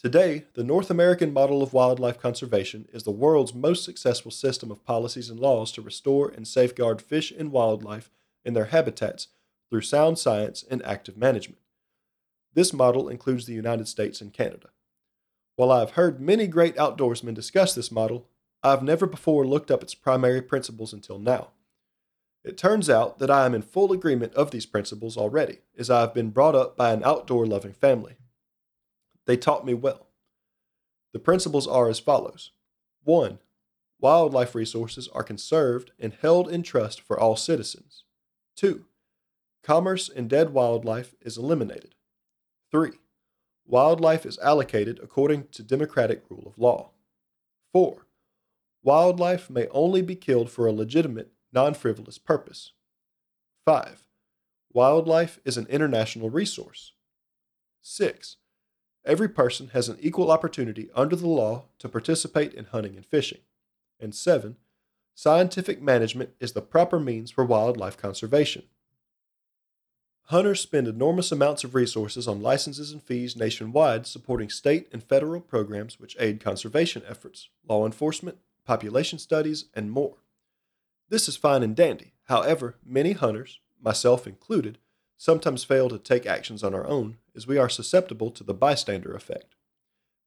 Today, 0.00 0.44
the 0.54 0.62
North 0.62 0.90
American 0.90 1.32
model 1.32 1.60
of 1.60 1.72
wildlife 1.72 2.20
conservation 2.20 2.86
is 2.92 3.02
the 3.02 3.10
world's 3.10 3.52
most 3.52 3.84
successful 3.84 4.30
system 4.30 4.70
of 4.70 4.84
policies 4.84 5.28
and 5.28 5.40
laws 5.40 5.72
to 5.72 5.82
restore 5.82 6.28
and 6.28 6.46
safeguard 6.46 7.02
fish 7.02 7.32
and 7.32 7.50
wildlife 7.50 8.10
in 8.44 8.54
their 8.54 8.66
habitats 8.66 9.26
through 9.68 9.80
sound 9.80 10.18
science 10.18 10.64
and 10.70 10.84
active 10.84 11.16
management. 11.16 11.60
This 12.54 12.72
model 12.72 13.08
includes 13.08 13.46
the 13.46 13.54
United 13.54 13.88
States 13.88 14.20
and 14.20 14.32
Canada. 14.32 14.68
While 15.56 15.72
I 15.72 15.80
have 15.80 15.92
heard 15.92 16.20
many 16.20 16.46
great 16.46 16.76
outdoorsmen 16.76 17.34
discuss 17.34 17.74
this 17.74 17.90
model, 17.90 18.28
I've 18.62 18.82
never 18.82 19.06
before 19.06 19.46
looked 19.46 19.70
up 19.70 19.82
its 19.82 19.94
primary 19.94 20.42
principles 20.42 20.92
until 20.92 21.18
now. 21.18 21.52
It 22.44 22.56
turns 22.56 22.88
out 22.88 23.18
that 23.18 23.30
I 23.30 23.46
am 23.46 23.54
in 23.54 23.62
full 23.62 23.92
agreement 23.92 24.34
of 24.34 24.50
these 24.50 24.66
principles 24.66 25.16
already, 25.16 25.58
as 25.76 25.90
I 25.90 26.00
have 26.00 26.14
been 26.14 26.30
brought 26.30 26.54
up 26.54 26.76
by 26.76 26.92
an 26.92 27.02
outdoor 27.04 27.46
loving 27.46 27.72
family. 27.72 28.16
They 29.26 29.36
taught 29.36 29.66
me 29.66 29.74
well. 29.74 30.06
The 31.12 31.18
principles 31.18 31.66
are 31.66 31.88
as 31.88 32.00
follows 32.00 32.52
1. 33.04 33.38
Wildlife 34.00 34.54
resources 34.54 35.08
are 35.08 35.22
conserved 35.22 35.92
and 35.98 36.14
held 36.14 36.48
in 36.48 36.62
trust 36.62 37.00
for 37.00 37.18
all 37.18 37.36
citizens. 37.36 38.04
2. 38.56 38.84
Commerce 39.62 40.08
in 40.08 40.28
dead 40.28 40.50
wildlife 40.50 41.14
is 41.20 41.36
eliminated. 41.36 41.94
3. 42.70 42.92
Wildlife 43.66 44.24
is 44.24 44.38
allocated 44.38 45.00
according 45.02 45.48
to 45.48 45.62
democratic 45.62 46.22
rule 46.30 46.44
of 46.46 46.58
law. 46.58 46.90
4. 47.72 48.06
Wildlife 48.82 49.50
may 49.50 49.66
only 49.68 50.02
be 50.02 50.16
killed 50.16 50.50
for 50.50 50.66
a 50.66 50.72
legitimate, 50.72 51.32
non 51.52 51.74
frivolous 51.74 52.18
purpose. 52.18 52.72
5. 53.64 54.08
Wildlife 54.72 55.40
is 55.44 55.56
an 55.56 55.66
international 55.66 56.30
resource. 56.30 56.92
6. 57.82 58.36
Every 59.04 59.28
person 59.28 59.70
has 59.72 59.88
an 59.88 59.98
equal 60.00 60.30
opportunity 60.30 60.90
under 60.94 61.16
the 61.16 61.26
law 61.26 61.64
to 61.78 61.88
participate 61.88 62.54
in 62.54 62.66
hunting 62.66 62.96
and 62.96 63.06
fishing. 63.06 63.40
And 63.98 64.14
7. 64.14 64.56
Scientific 65.14 65.82
management 65.82 66.30
is 66.38 66.52
the 66.52 66.62
proper 66.62 67.00
means 67.00 67.30
for 67.30 67.44
wildlife 67.44 67.96
conservation. 67.96 68.64
Hunters 70.26 70.60
spend 70.60 70.86
enormous 70.86 71.32
amounts 71.32 71.64
of 71.64 71.74
resources 71.74 72.28
on 72.28 72.42
licenses 72.42 72.92
and 72.92 73.02
fees 73.02 73.34
nationwide 73.34 74.06
supporting 74.06 74.50
state 74.50 74.86
and 74.92 75.02
federal 75.02 75.40
programs 75.40 75.98
which 75.98 76.16
aid 76.20 76.38
conservation 76.38 77.02
efforts, 77.08 77.48
law 77.66 77.86
enforcement, 77.86 78.38
population 78.68 79.18
studies, 79.18 79.64
and 79.74 79.90
more. 79.90 80.18
This 81.08 81.26
is 81.26 81.38
fine 81.38 81.62
and 81.62 81.74
dandy. 81.74 82.12
However, 82.24 82.76
many 82.84 83.12
hunters, 83.12 83.60
myself 83.82 84.26
included, 84.26 84.76
sometimes 85.16 85.64
fail 85.64 85.88
to 85.88 85.98
take 85.98 86.26
actions 86.26 86.62
on 86.62 86.74
our 86.74 86.86
own 86.86 87.16
as 87.34 87.46
we 87.46 87.56
are 87.56 87.70
susceptible 87.70 88.30
to 88.30 88.44
the 88.44 88.52
bystander 88.52 89.14
effect. 89.14 89.54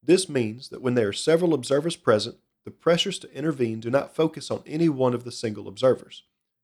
This 0.01 0.27
means 0.27 0.69
that 0.69 0.81
when 0.81 0.95
there 0.95 1.09
are 1.09 1.13
several 1.13 1.53
observers 1.53 1.95
present, 1.95 2.37
the 2.65 2.71
pressures 2.71 3.19
to 3.19 3.31
intervene 3.31 3.79
do 3.79 3.91
not 3.91 4.15
focus 4.15 4.49
on 4.49 4.63
any 4.65 4.89
one 4.89 5.13
of 5.13 5.23
the 5.23 5.31
single 5.31 5.67
observers. 5.67 6.23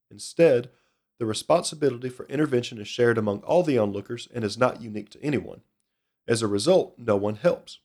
Instead, 0.10 0.72
the 1.20 1.28
responsibility 1.28 2.10
for 2.10 2.26
intervention 2.26 2.82
is 2.82 2.88
shared 2.88 3.20
among 3.20 3.42
all 3.42 3.62
the 3.62 3.78
onlookers 3.78 4.28
and 4.34 4.44
is 4.44 4.58
not 4.58 4.82
unique 4.82 5.12
to 5.12 5.24
anyone. 5.24 5.62
As 6.28 6.42
a 6.42 6.48
result, 6.48 6.96
no 6.98 7.16
one 7.16 7.36
helps. 7.36 7.78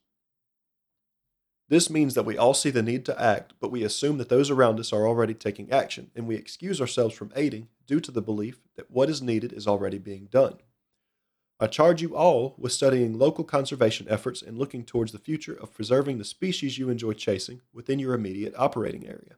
This 1.69 1.89
means 1.89 2.13
that 2.13 2.25
we 2.25 2.37
all 2.37 2.53
see 2.53 2.69
the 2.69 2.83
need 2.83 3.05
to 3.05 3.21
act, 3.21 3.53
but 3.59 3.71
we 3.71 3.83
assume 3.83 4.17
that 4.17 4.29
those 4.29 4.49
around 4.49 4.79
us 4.79 4.91
are 4.91 5.07
already 5.07 5.33
taking 5.33 5.71
action, 5.71 6.11
and 6.15 6.27
we 6.27 6.35
excuse 6.35 6.81
ourselves 6.81 7.15
from 7.15 7.31
aiding 7.35 7.69
due 7.87 7.99
to 8.01 8.11
the 8.11 8.21
belief 8.21 8.59
that 8.75 8.91
what 8.91 9.09
is 9.09 9.21
needed 9.21 9.53
is 9.53 9.67
already 9.67 9.97
being 9.97 10.25
done. 10.25 10.57
I 11.59 11.67
charge 11.67 12.01
you 12.01 12.15
all 12.15 12.55
with 12.57 12.73
studying 12.73 13.17
local 13.17 13.45
conservation 13.45 14.07
efforts 14.09 14.41
and 14.41 14.57
looking 14.57 14.83
towards 14.83 15.13
the 15.13 15.19
future 15.19 15.53
of 15.53 15.73
preserving 15.73 16.17
the 16.17 16.25
species 16.25 16.77
you 16.77 16.89
enjoy 16.89 17.13
chasing 17.13 17.61
within 17.71 17.99
your 17.99 18.13
immediate 18.13 18.53
operating 18.57 19.07
area. 19.07 19.37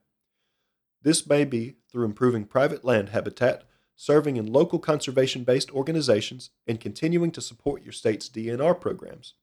This 1.04 1.28
may 1.28 1.46
be 1.46 1.76
through 1.92 2.06
improving 2.06 2.46
private 2.46 2.84
land 2.84 3.10
habitat, 3.10 3.66
serving 3.96 4.38
in 4.38 4.52
local 4.52 4.80
conservation 4.80 5.44
based 5.44 5.70
organizations, 5.72 6.50
and 6.66 6.80
continuing 6.80 7.30
to 7.32 7.42
support 7.42 7.84
your 7.84 7.92
state's 7.92 8.28
DNR 8.28 8.82
programs. 8.82 9.36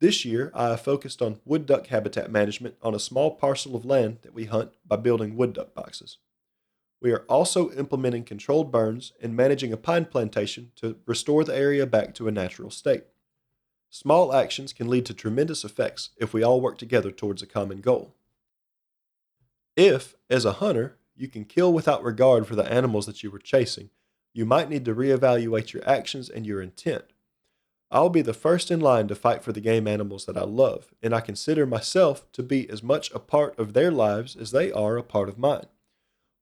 This 0.00 0.24
year, 0.24 0.52
I 0.54 0.68
have 0.68 0.80
focused 0.80 1.20
on 1.20 1.40
wood 1.44 1.66
duck 1.66 1.88
habitat 1.88 2.30
management 2.30 2.76
on 2.82 2.94
a 2.94 3.00
small 3.00 3.32
parcel 3.32 3.74
of 3.74 3.84
land 3.84 4.18
that 4.22 4.32
we 4.32 4.44
hunt 4.44 4.72
by 4.86 4.96
building 4.96 5.36
wood 5.36 5.54
duck 5.54 5.74
boxes. 5.74 6.18
We 7.00 7.12
are 7.12 7.24
also 7.28 7.70
implementing 7.72 8.24
controlled 8.24 8.70
burns 8.70 9.12
and 9.20 9.34
managing 9.34 9.72
a 9.72 9.76
pine 9.76 10.04
plantation 10.04 10.70
to 10.76 10.98
restore 11.06 11.42
the 11.42 11.56
area 11.56 11.86
back 11.86 12.14
to 12.14 12.28
a 12.28 12.32
natural 12.32 12.70
state. 12.70 13.04
Small 13.90 14.34
actions 14.34 14.72
can 14.72 14.88
lead 14.88 15.06
to 15.06 15.14
tremendous 15.14 15.64
effects 15.64 16.10
if 16.16 16.32
we 16.32 16.42
all 16.42 16.60
work 16.60 16.78
together 16.78 17.10
towards 17.10 17.42
a 17.42 17.46
common 17.46 17.80
goal. 17.80 18.14
If, 19.76 20.14
as 20.28 20.44
a 20.44 20.54
hunter, 20.54 20.98
you 21.16 21.28
can 21.28 21.44
kill 21.44 21.72
without 21.72 22.04
regard 22.04 22.46
for 22.46 22.54
the 22.54 22.70
animals 22.70 23.06
that 23.06 23.22
you 23.22 23.30
were 23.30 23.38
chasing, 23.38 23.90
you 24.32 24.44
might 24.44 24.68
need 24.68 24.84
to 24.84 24.94
reevaluate 24.94 25.72
your 25.72 25.88
actions 25.88 26.28
and 26.28 26.46
your 26.46 26.60
intent. 26.60 27.04
I'll 27.90 28.10
be 28.10 28.20
the 28.20 28.34
first 28.34 28.70
in 28.70 28.80
line 28.80 29.08
to 29.08 29.14
fight 29.14 29.42
for 29.42 29.52
the 29.52 29.62
game 29.62 29.88
animals 29.88 30.26
that 30.26 30.36
I 30.36 30.42
love, 30.42 30.92
and 31.02 31.14
I 31.14 31.20
consider 31.20 31.64
myself 31.64 32.30
to 32.32 32.42
be 32.42 32.68
as 32.68 32.82
much 32.82 33.10
a 33.12 33.18
part 33.18 33.58
of 33.58 33.72
their 33.72 33.90
lives 33.90 34.36
as 34.36 34.50
they 34.50 34.70
are 34.70 34.98
a 34.98 35.02
part 35.02 35.30
of 35.30 35.38
mine. 35.38 35.66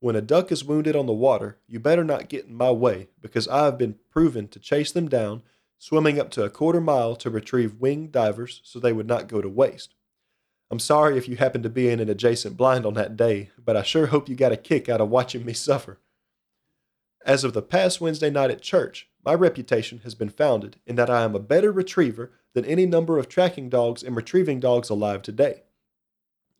When 0.00 0.16
a 0.16 0.20
duck 0.20 0.50
is 0.50 0.64
wounded 0.64 0.96
on 0.96 1.06
the 1.06 1.12
water, 1.12 1.58
you 1.68 1.78
better 1.78 2.04
not 2.04 2.28
get 2.28 2.46
in 2.46 2.54
my 2.54 2.72
way, 2.72 3.08
because 3.20 3.46
I 3.46 3.64
have 3.64 3.78
been 3.78 3.96
proven 4.10 4.48
to 4.48 4.58
chase 4.58 4.90
them 4.90 5.08
down, 5.08 5.42
swimming 5.78 6.18
up 6.18 6.30
to 6.32 6.42
a 6.42 6.50
quarter 6.50 6.80
mile 6.80 7.14
to 7.16 7.30
retrieve 7.30 7.80
winged 7.80 8.10
divers 8.10 8.60
so 8.64 8.80
they 8.80 8.92
would 8.92 9.06
not 9.06 9.28
go 9.28 9.40
to 9.40 9.48
waste. 9.48 9.94
I'm 10.68 10.80
sorry 10.80 11.16
if 11.16 11.28
you 11.28 11.36
happened 11.36 11.62
to 11.62 11.70
be 11.70 11.88
in 11.88 12.00
an 12.00 12.08
adjacent 12.08 12.56
blind 12.56 12.84
on 12.84 12.94
that 12.94 13.16
day, 13.16 13.50
but 13.56 13.76
I 13.76 13.82
sure 13.82 14.06
hope 14.06 14.28
you 14.28 14.34
got 14.34 14.52
a 14.52 14.56
kick 14.56 14.88
out 14.88 15.00
of 15.00 15.10
watching 15.10 15.44
me 15.44 15.52
suffer. 15.52 16.00
As 17.24 17.44
of 17.44 17.52
the 17.52 17.62
past 17.62 18.00
Wednesday 18.00 18.30
night 18.30 18.50
at 18.50 18.62
church, 18.62 19.08
my 19.26 19.34
reputation 19.34 20.00
has 20.04 20.14
been 20.14 20.28
founded 20.28 20.76
in 20.86 20.94
that 20.94 21.10
I 21.10 21.24
am 21.24 21.34
a 21.34 21.40
better 21.40 21.72
retriever 21.72 22.30
than 22.54 22.64
any 22.64 22.86
number 22.86 23.18
of 23.18 23.28
tracking 23.28 23.68
dogs 23.68 24.04
and 24.04 24.14
retrieving 24.14 24.60
dogs 24.60 24.88
alive 24.88 25.20
today. 25.20 25.64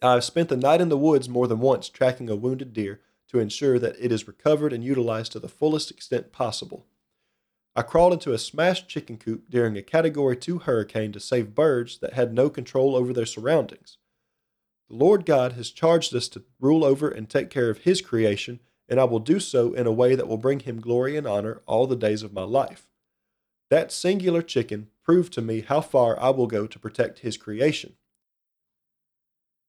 I 0.02 0.14
have 0.14 0.24
spent 0.24 0.48
the 0.48 0.56
night 0.56 0.80
in 0.80 0.88
the 0.88 0.98
woods 0.98 1.28
more 1.28 1.46
than 1.46 1.60
once 1.60 1.88
tracking 1.88 2.28
a 2.28 2.34
wounded 2.34 2.72
deer 2.72 3.00
to 3.28 3.38
ensure 3.38 3.78
that 3.78 3.94
it 4.00 4.10
is 4.10 4.26
recovered 4.26 4.72
and 4.72 4.82
utilized 4.82 5.30
to 5.32 5.38
the 5.38 5.48
fullest 5.48 5.92
extent 5.92 6.32
possible. 6.32 6.86
I 7.76 7.82
crawled 7.82 8.14
into 8.14 8.32
a 8.32 8.38
smashed 8.38 8.88
chicken 8.88 9.16
coop 9.16 9.44
during 9.48 9.76
a 9.76 9.82
Category 9.82 10.36
2 10.36 10.60
hurricane 10.60 11.12
to 11.12 11.20
save 11.20 11.54
birds 11.54 11.98
that 11.98 12.14
had 12.14 12.34
no 12.34 12.50
control 12.50 12.96
over 12.96 13.12
their 13.12 13.26
surroundings. 13.26 13.98
The 14.88 14.96
Lord 14.96 15.24
God 15.24 15.52
has 15.52 15.70
charged 15.70 16.14
us 16.16 16.26
to 16.28 16.42
rule 16.58 16.84
over 16.84 17.08
and 17.08 17.28
take 17.28 17.48
care 17.48 17.70
of 17.70 17.78
His 17.78 18.00
creation 18.00 18.58
and 18.88 19.00
I 19.00 19.04
will 19.04 19.18
do 19.18 19.40
so 19.40 19.72
in 19.72 19.86
a 19.86 19.92
way 19.92 20.14
that 20.14 20.28
will 20.28 20.36
bring 20.36 20.60
him 20.60 20.80
glory 20.80 21.16
and 21.16 21.26
honor 21.26 21.62
all 21.66 21.86
the 21.86 21.96
days 21.96 22.22
of 22.22 22.32
my 22.32 22.42
life. 22.42 22.86
That 23.70 23.90
singular 23.90 24.42
chicken 24.42 24.88
proved 25.02 25.32
to 25.34 25.42
me 25.42 25.60
how 25.62 25.80
far 25.80 26.20
I 26.20 26.30
will 26.30 26.46
go 26.46 26.66
to 26.66 26.78
protect 26.78 27.20
his 27.20 27.36
creation. 27.36 27.94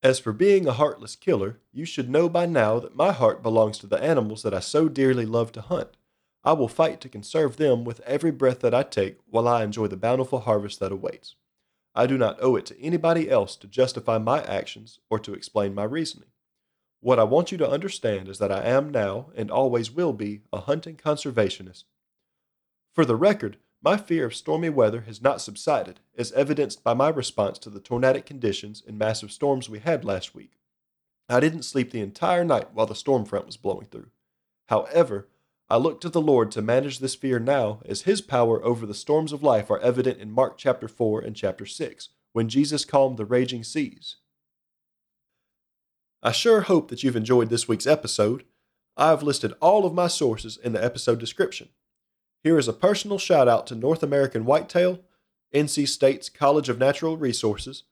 As 0.02 0.20
for 0.20 0.32
being 0.32 0.68
a 0.68 0.72
heartless 0.72 1.16
killer, 1.16 1.58
you 1.72 1.84
should 1.84 2.08
know 2.08 2.28
by 2.28 2.46
now 2.46 2.78
that 2.78 2.94
my 2.94 3.10
heart 3.10 3.42
belongs 3.42 3.78
to 3.78 3.88
the 3.88 4.00
animals 4.00 4.44
that 4.44 4.54
I 4.54 4.60
so 4.60 4.88
dearly 4.88 5.26
love 5.26 5.50
to 5.52 5.60
hunt. 5.60 5.96
I 6.44 6.52
will 6.52 6.68
fight 6.68 7.00
to 7.00 7.08
conserve 7.08 7.56
them 7.56 7.84
with 7.84 8.00
every 8.00 8.30
breath 8.30 8.60
that 8.60 8.74
I 8.74 8.84
take 8.84 9.18
while 9.26 9.48
I 9.48 9.64
enjoy 9.64 9.88
the 9.88 9.96
bountiful 9.96 10.40
harvest 10.40 10.78
that 10.78 10.92
awaits. 10.92 11.34
I 11.96 12.06
do 12.06 12.16
not 12.16 12.40
owe 12.40 12.54
it 12.54 12.64
to 12.66 12.80
anybody 12.80 13.28
else 13.28 13.56
to 13.56 13.66
justify 13.66 14.18
my 14.18 14.44
actions 14.44 15.00
or 15.10 15.18
to 15.18 15.34
explain 15.34 15.74
my 15.74 15.82
reasoning. 15.82 16.28
What 17.00 17.18
I 17.18 17.24
want 17.24 17.52
you 17.52 17.58
to 17.58 17.70
understand 17.70 18.28
is 18.28 18.38
that 18.38 18.50
I 18.50 18.64
am 18.64 18.90
now 18.90 19.30
and 19.36 19.50
always 19.50 19.90
will 19.90 20.12
be 20.12 20.40
a 20.52 20.60
hunting 20.60 20.96
conservationist. 20.96 21.84
For 22.92 23.04
the 23.04 23.16
record, 23.16 23.58
my 23.80 23.96
fear 23.96 24.26
of 24.26 24.34
stormy 24.34 24.70
weather 24.70 25.02
has 25.02 25.22
not 25.22 25.40
subsided, 25.40 26.00
as 26.16 26.32
evidenced 26.32 26.82
by 26.82 26.94
my 26.94 27.08
response 27.08 27.60
to 27.60 27.70
the 27.70 27.78
tornadic 27.78 28.26
conditions 28.26 28.82
and 28.84 28.98
massive 28.98 29.30
storms 29.30 29.68
we 29.68 29.78
had 29.78 30.04
last 30.04 30.34
week. 30.34 30.58
I 31.28 31.38
didn't 31.38 31.62
sleep 31.62 31.92
the 31.92 32.00
entire 32.00 32.44
night 32.44 32.72
while 32.72 32.86
the 32.86 32.96
storm 32.96 33.24
front 33.24 33.46
was 33.46 33.56
blowing 33.56 33.86
through. 33.86 34.10
However, 34.66 35.28
I 35.70 35.76
look 35.76 36.00
to 36.00 36.08
the 36.08 36.20
Lord 36.20 36.50
to 36.52 36.62
manage 36.62 36.98
this 36.98 37.14
fear 37.14 37.38
now, 37.38 37.80
as 37.84 38.02
His 38.02 38.20
power 38.20 38.64
over 38.64 38.86
the 38.86 38.94
storms 38.94 39.32
of 39.32 39.42
life 39.42 39.70
are 39.70 39.78
evident 39.78 40.18
in 40.18 40.32
Mark 40.32 40.58
chapter 40.58 40.88
4 40.88 41.20
and 41.20 41.36
chapter 41.36 41.66
6, 41.66 42.08
when 42.32 42.48
Jesus 42.48 42.84
calmed 42.84 43.18
the 43.18 43.24
raging 43.24 43.62
seas. 43.62 44.16
I 46.22 46.32
sure 46.32 46.62
hope 46.62 46.88
that 46.88 47.04
you've 47.04 47.16
enjoyed 47.16 47.48
this 47.48 47.68
week's 47.68 47.86
episode. 47.86 48.44
I 48.96 49.10
have 49.10 49.22
listed 49.22 49.54
all 49.60 49.86
of 49.86 49.94
my 49.94 50.08
sources 50.08 50.56
in 50.56 50.72
the 50.72 50.84
episode 50.84 51.20
description. 51.20 51.68
Here 52.42 52.58
is 52.58 52.66
a 52.66 52.72
personal 52.72 53.18
shout 53.18 53.46
out 53.46 53.68
to 53.68 53.76
North 53.76 54.02
American 54.02 54.44
Whitetail, 54.44 55.00
NC 55.54 55.86
State's 55.86 56.28
College 56.28 56.68
of 56.68 56.78
Natural 56.78 57.16
Resources, 57.16 57.84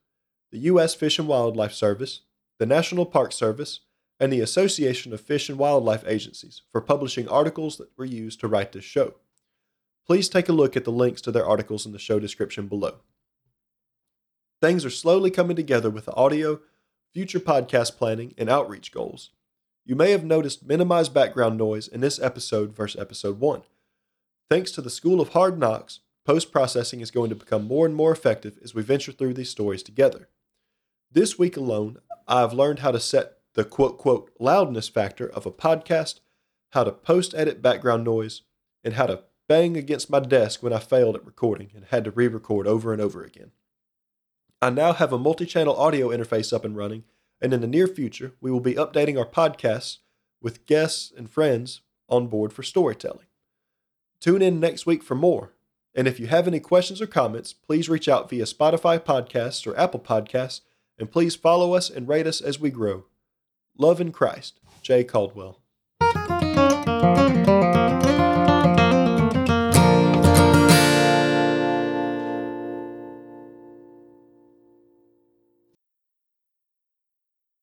the 0.51 0.59
U.S. 0.59 0.95
Fish 0.95 1.19
and 1.21 1.29
Wildlife 1.29 1.73
Service, 1.73 2.23
the 2.59 2.67
National 2.67 3.07
Park 3.07 3.33
Service, 3.33 3.81
and 4.19 4.33
the 4.33 4.41
Association 4.41 5.13
of 5.13 5.21
Fish 5.21 5.49
and 5.49 5.59
Wildlife 5.59 6.05
Agencies 6.07 6.63
for 6.73 6.81
publishing 6.81 7.29
articles 7.29 7.77
that 7.77 7.97
were 7.97 8.05
used 8.05 8.41
to 8.41 8.49
write 8.49 8.73
this 8.73 8.85
show. 8.85 9.15
Please 10.05 10.29
take 10.29 10.49
a 10.49 10.53
look 10.53 10.77
at 10.77 10.85
the 10.85 10.93
links 10.93 11.21
to 11.23 11.31
their 11.31 11.47
articles 11.47 11.87
in 11.87 11.93
the 11.93 11.99
show 11.99 12.19
description 12.19 12.67
below. 12.67 12.97
Things 14.61 14.85
are 14.85 14.91
slowly 14.91 15.31
coming 15.31 15.55
together 15.55 15.91
with 15.91 16.07
the 16.07 16.15
audio 16.15 16.61
future 17.13 17.41
podcast 17.41 17.97
planning, 17.97 18.35
and 18.37 18.49
outreach 18.49 18.93
goals. 18.93 19.31
You 19.85 19.95
may 19.95 20.11
have 20.11 20.25
noticed 20.25 20.67
minimized 20.67 21.15
background 21.15 21.57
noise 21.57 21.89
in 21.89 22.01
this 22.01 22.21
episode 22.21 22.75
versus 22.75 23.01
episode 23.01 23.39
1. 23.39 23.63
Thanks 24.51 24.71
to 24.73 24.81
the 24.81 24.91
School 24.91 25.21
of 25.21 25.31
Hard 25.31 25.59
Knocks, 25.59 26.01
post 26.25 26.53
processing 26.53 27.01
is 27.01 27.11
going 27.11 27.31
to 27.31 27.37
become 27.37 27.67
more 27.67 27.87
and 27.87 27.95
more 27.95 28.13
effective 28.13 28.59
as 28.63 28.75
we 28.75 28.83
venture 28.83 29.13
through 29.13 29.35
these 29.35 29.51
stories 29.51 29.83
together. 29.83 30.29
This 31.11 31.39
week 31.39 31.57
alone, 31.57 31.99
I 32.27 32.41
have 32.41 32.53
learned 32.53 32.81
how 32.81 32.91
to 32.91 33.01
set 33.01 33.39
the 33.55 33.65
quote, 33.65 33.97
quote, 33.97 34.31
loudness 34.39 34.89
factor 34.89 35.27
of 35.27 35.47
a 35.47 35.53
podcast, 35.53 36.21
how 36.71 36.85
to 36.85 36.93
post 36.93 37.35
edit 37.35 37.63
background 37.63 38.05
noise, 38.05 38.43
and 38.85 38.95
how 38.95 39.07
to 39.07 39.23
bang 39.49 39.77
against 39.77 40.11
my 40.11 40.21
desk 40.21 40.63
when 40.63 40.73
I 40.73 40.79
failed 40.79 41.17
at 41.17 41.25
recording 41.25 41.71
and 41.75 41.85
had 41.87 42.05
to 42.05 42.11
re 42.11 42.29
record 42.29 42.67
over 42.67 42.93
and 42.93 43.01
over 43.01 43.23
again. 43.23 43.53
I 44.63 44.71
now 44.71 44.93
have 44.95 45.13
a 45.13 45.19
multi 45.19 45.45
channel 45.45 45.77
audio 45.77 46.09
interface 46.09 46.53
up 46.53 46.65
and 46.65 46.77
running, 46.77 47.05
and 47.41 47.53
in 47.53 47.61
the 47.61 47.67
near 47.67 47.87
future, 47.87 48.33
we 48.41 48.51
will 48.51 48.61
be 48.61 48.75
updating 48.75 49.19
our 49.19 49.27
podcasts 49.27 49.99
with 50.41 50.67
guests 50.67 51.13
and 51.17 51.31
friends 51.31 51.83
on 52.09 52.29
board 52.29 52.53
for 52.53 52.63
storytelling. 52.63 53.27
Tune 54.21 54.41
in 54.41 54.59
next 54.59 54.87
week 54.87 55.03
for 55.03 55.15
more. 55.15 55.53
And 55.95 56.07
if 56.07 56.21
you 56.21 56.27
have 56.27 56.47
any 56.47 56.61
questions 56.61 57.01
or 57.01 57.07
comments, 57.07 57.53
please 57.53 57.89
reach 57.89 58.09
out 58.09 58.29
via 58.29 58.45
Spotify 58.45 58.99
Podcasts 58.99 59.67
or 59.67 59.79
Apple 59.79 60.01
Podcasts, 60.01 60.61
and 60.99 61.11
please 61.11 61.35
follow 61.35 61.75
us 61.75 61.91
and 61.91 62.09
rate 62.09 62.27
us 62.27 62.41
as 62.41 62.61
we 62.61 62.71
grow. 62.71 63.07
Love 63.79 64.01
in 64.01 64.13
Christ, 64.13 64.61
Jay 64.83 65.05
Caldwell. 65.05 65.61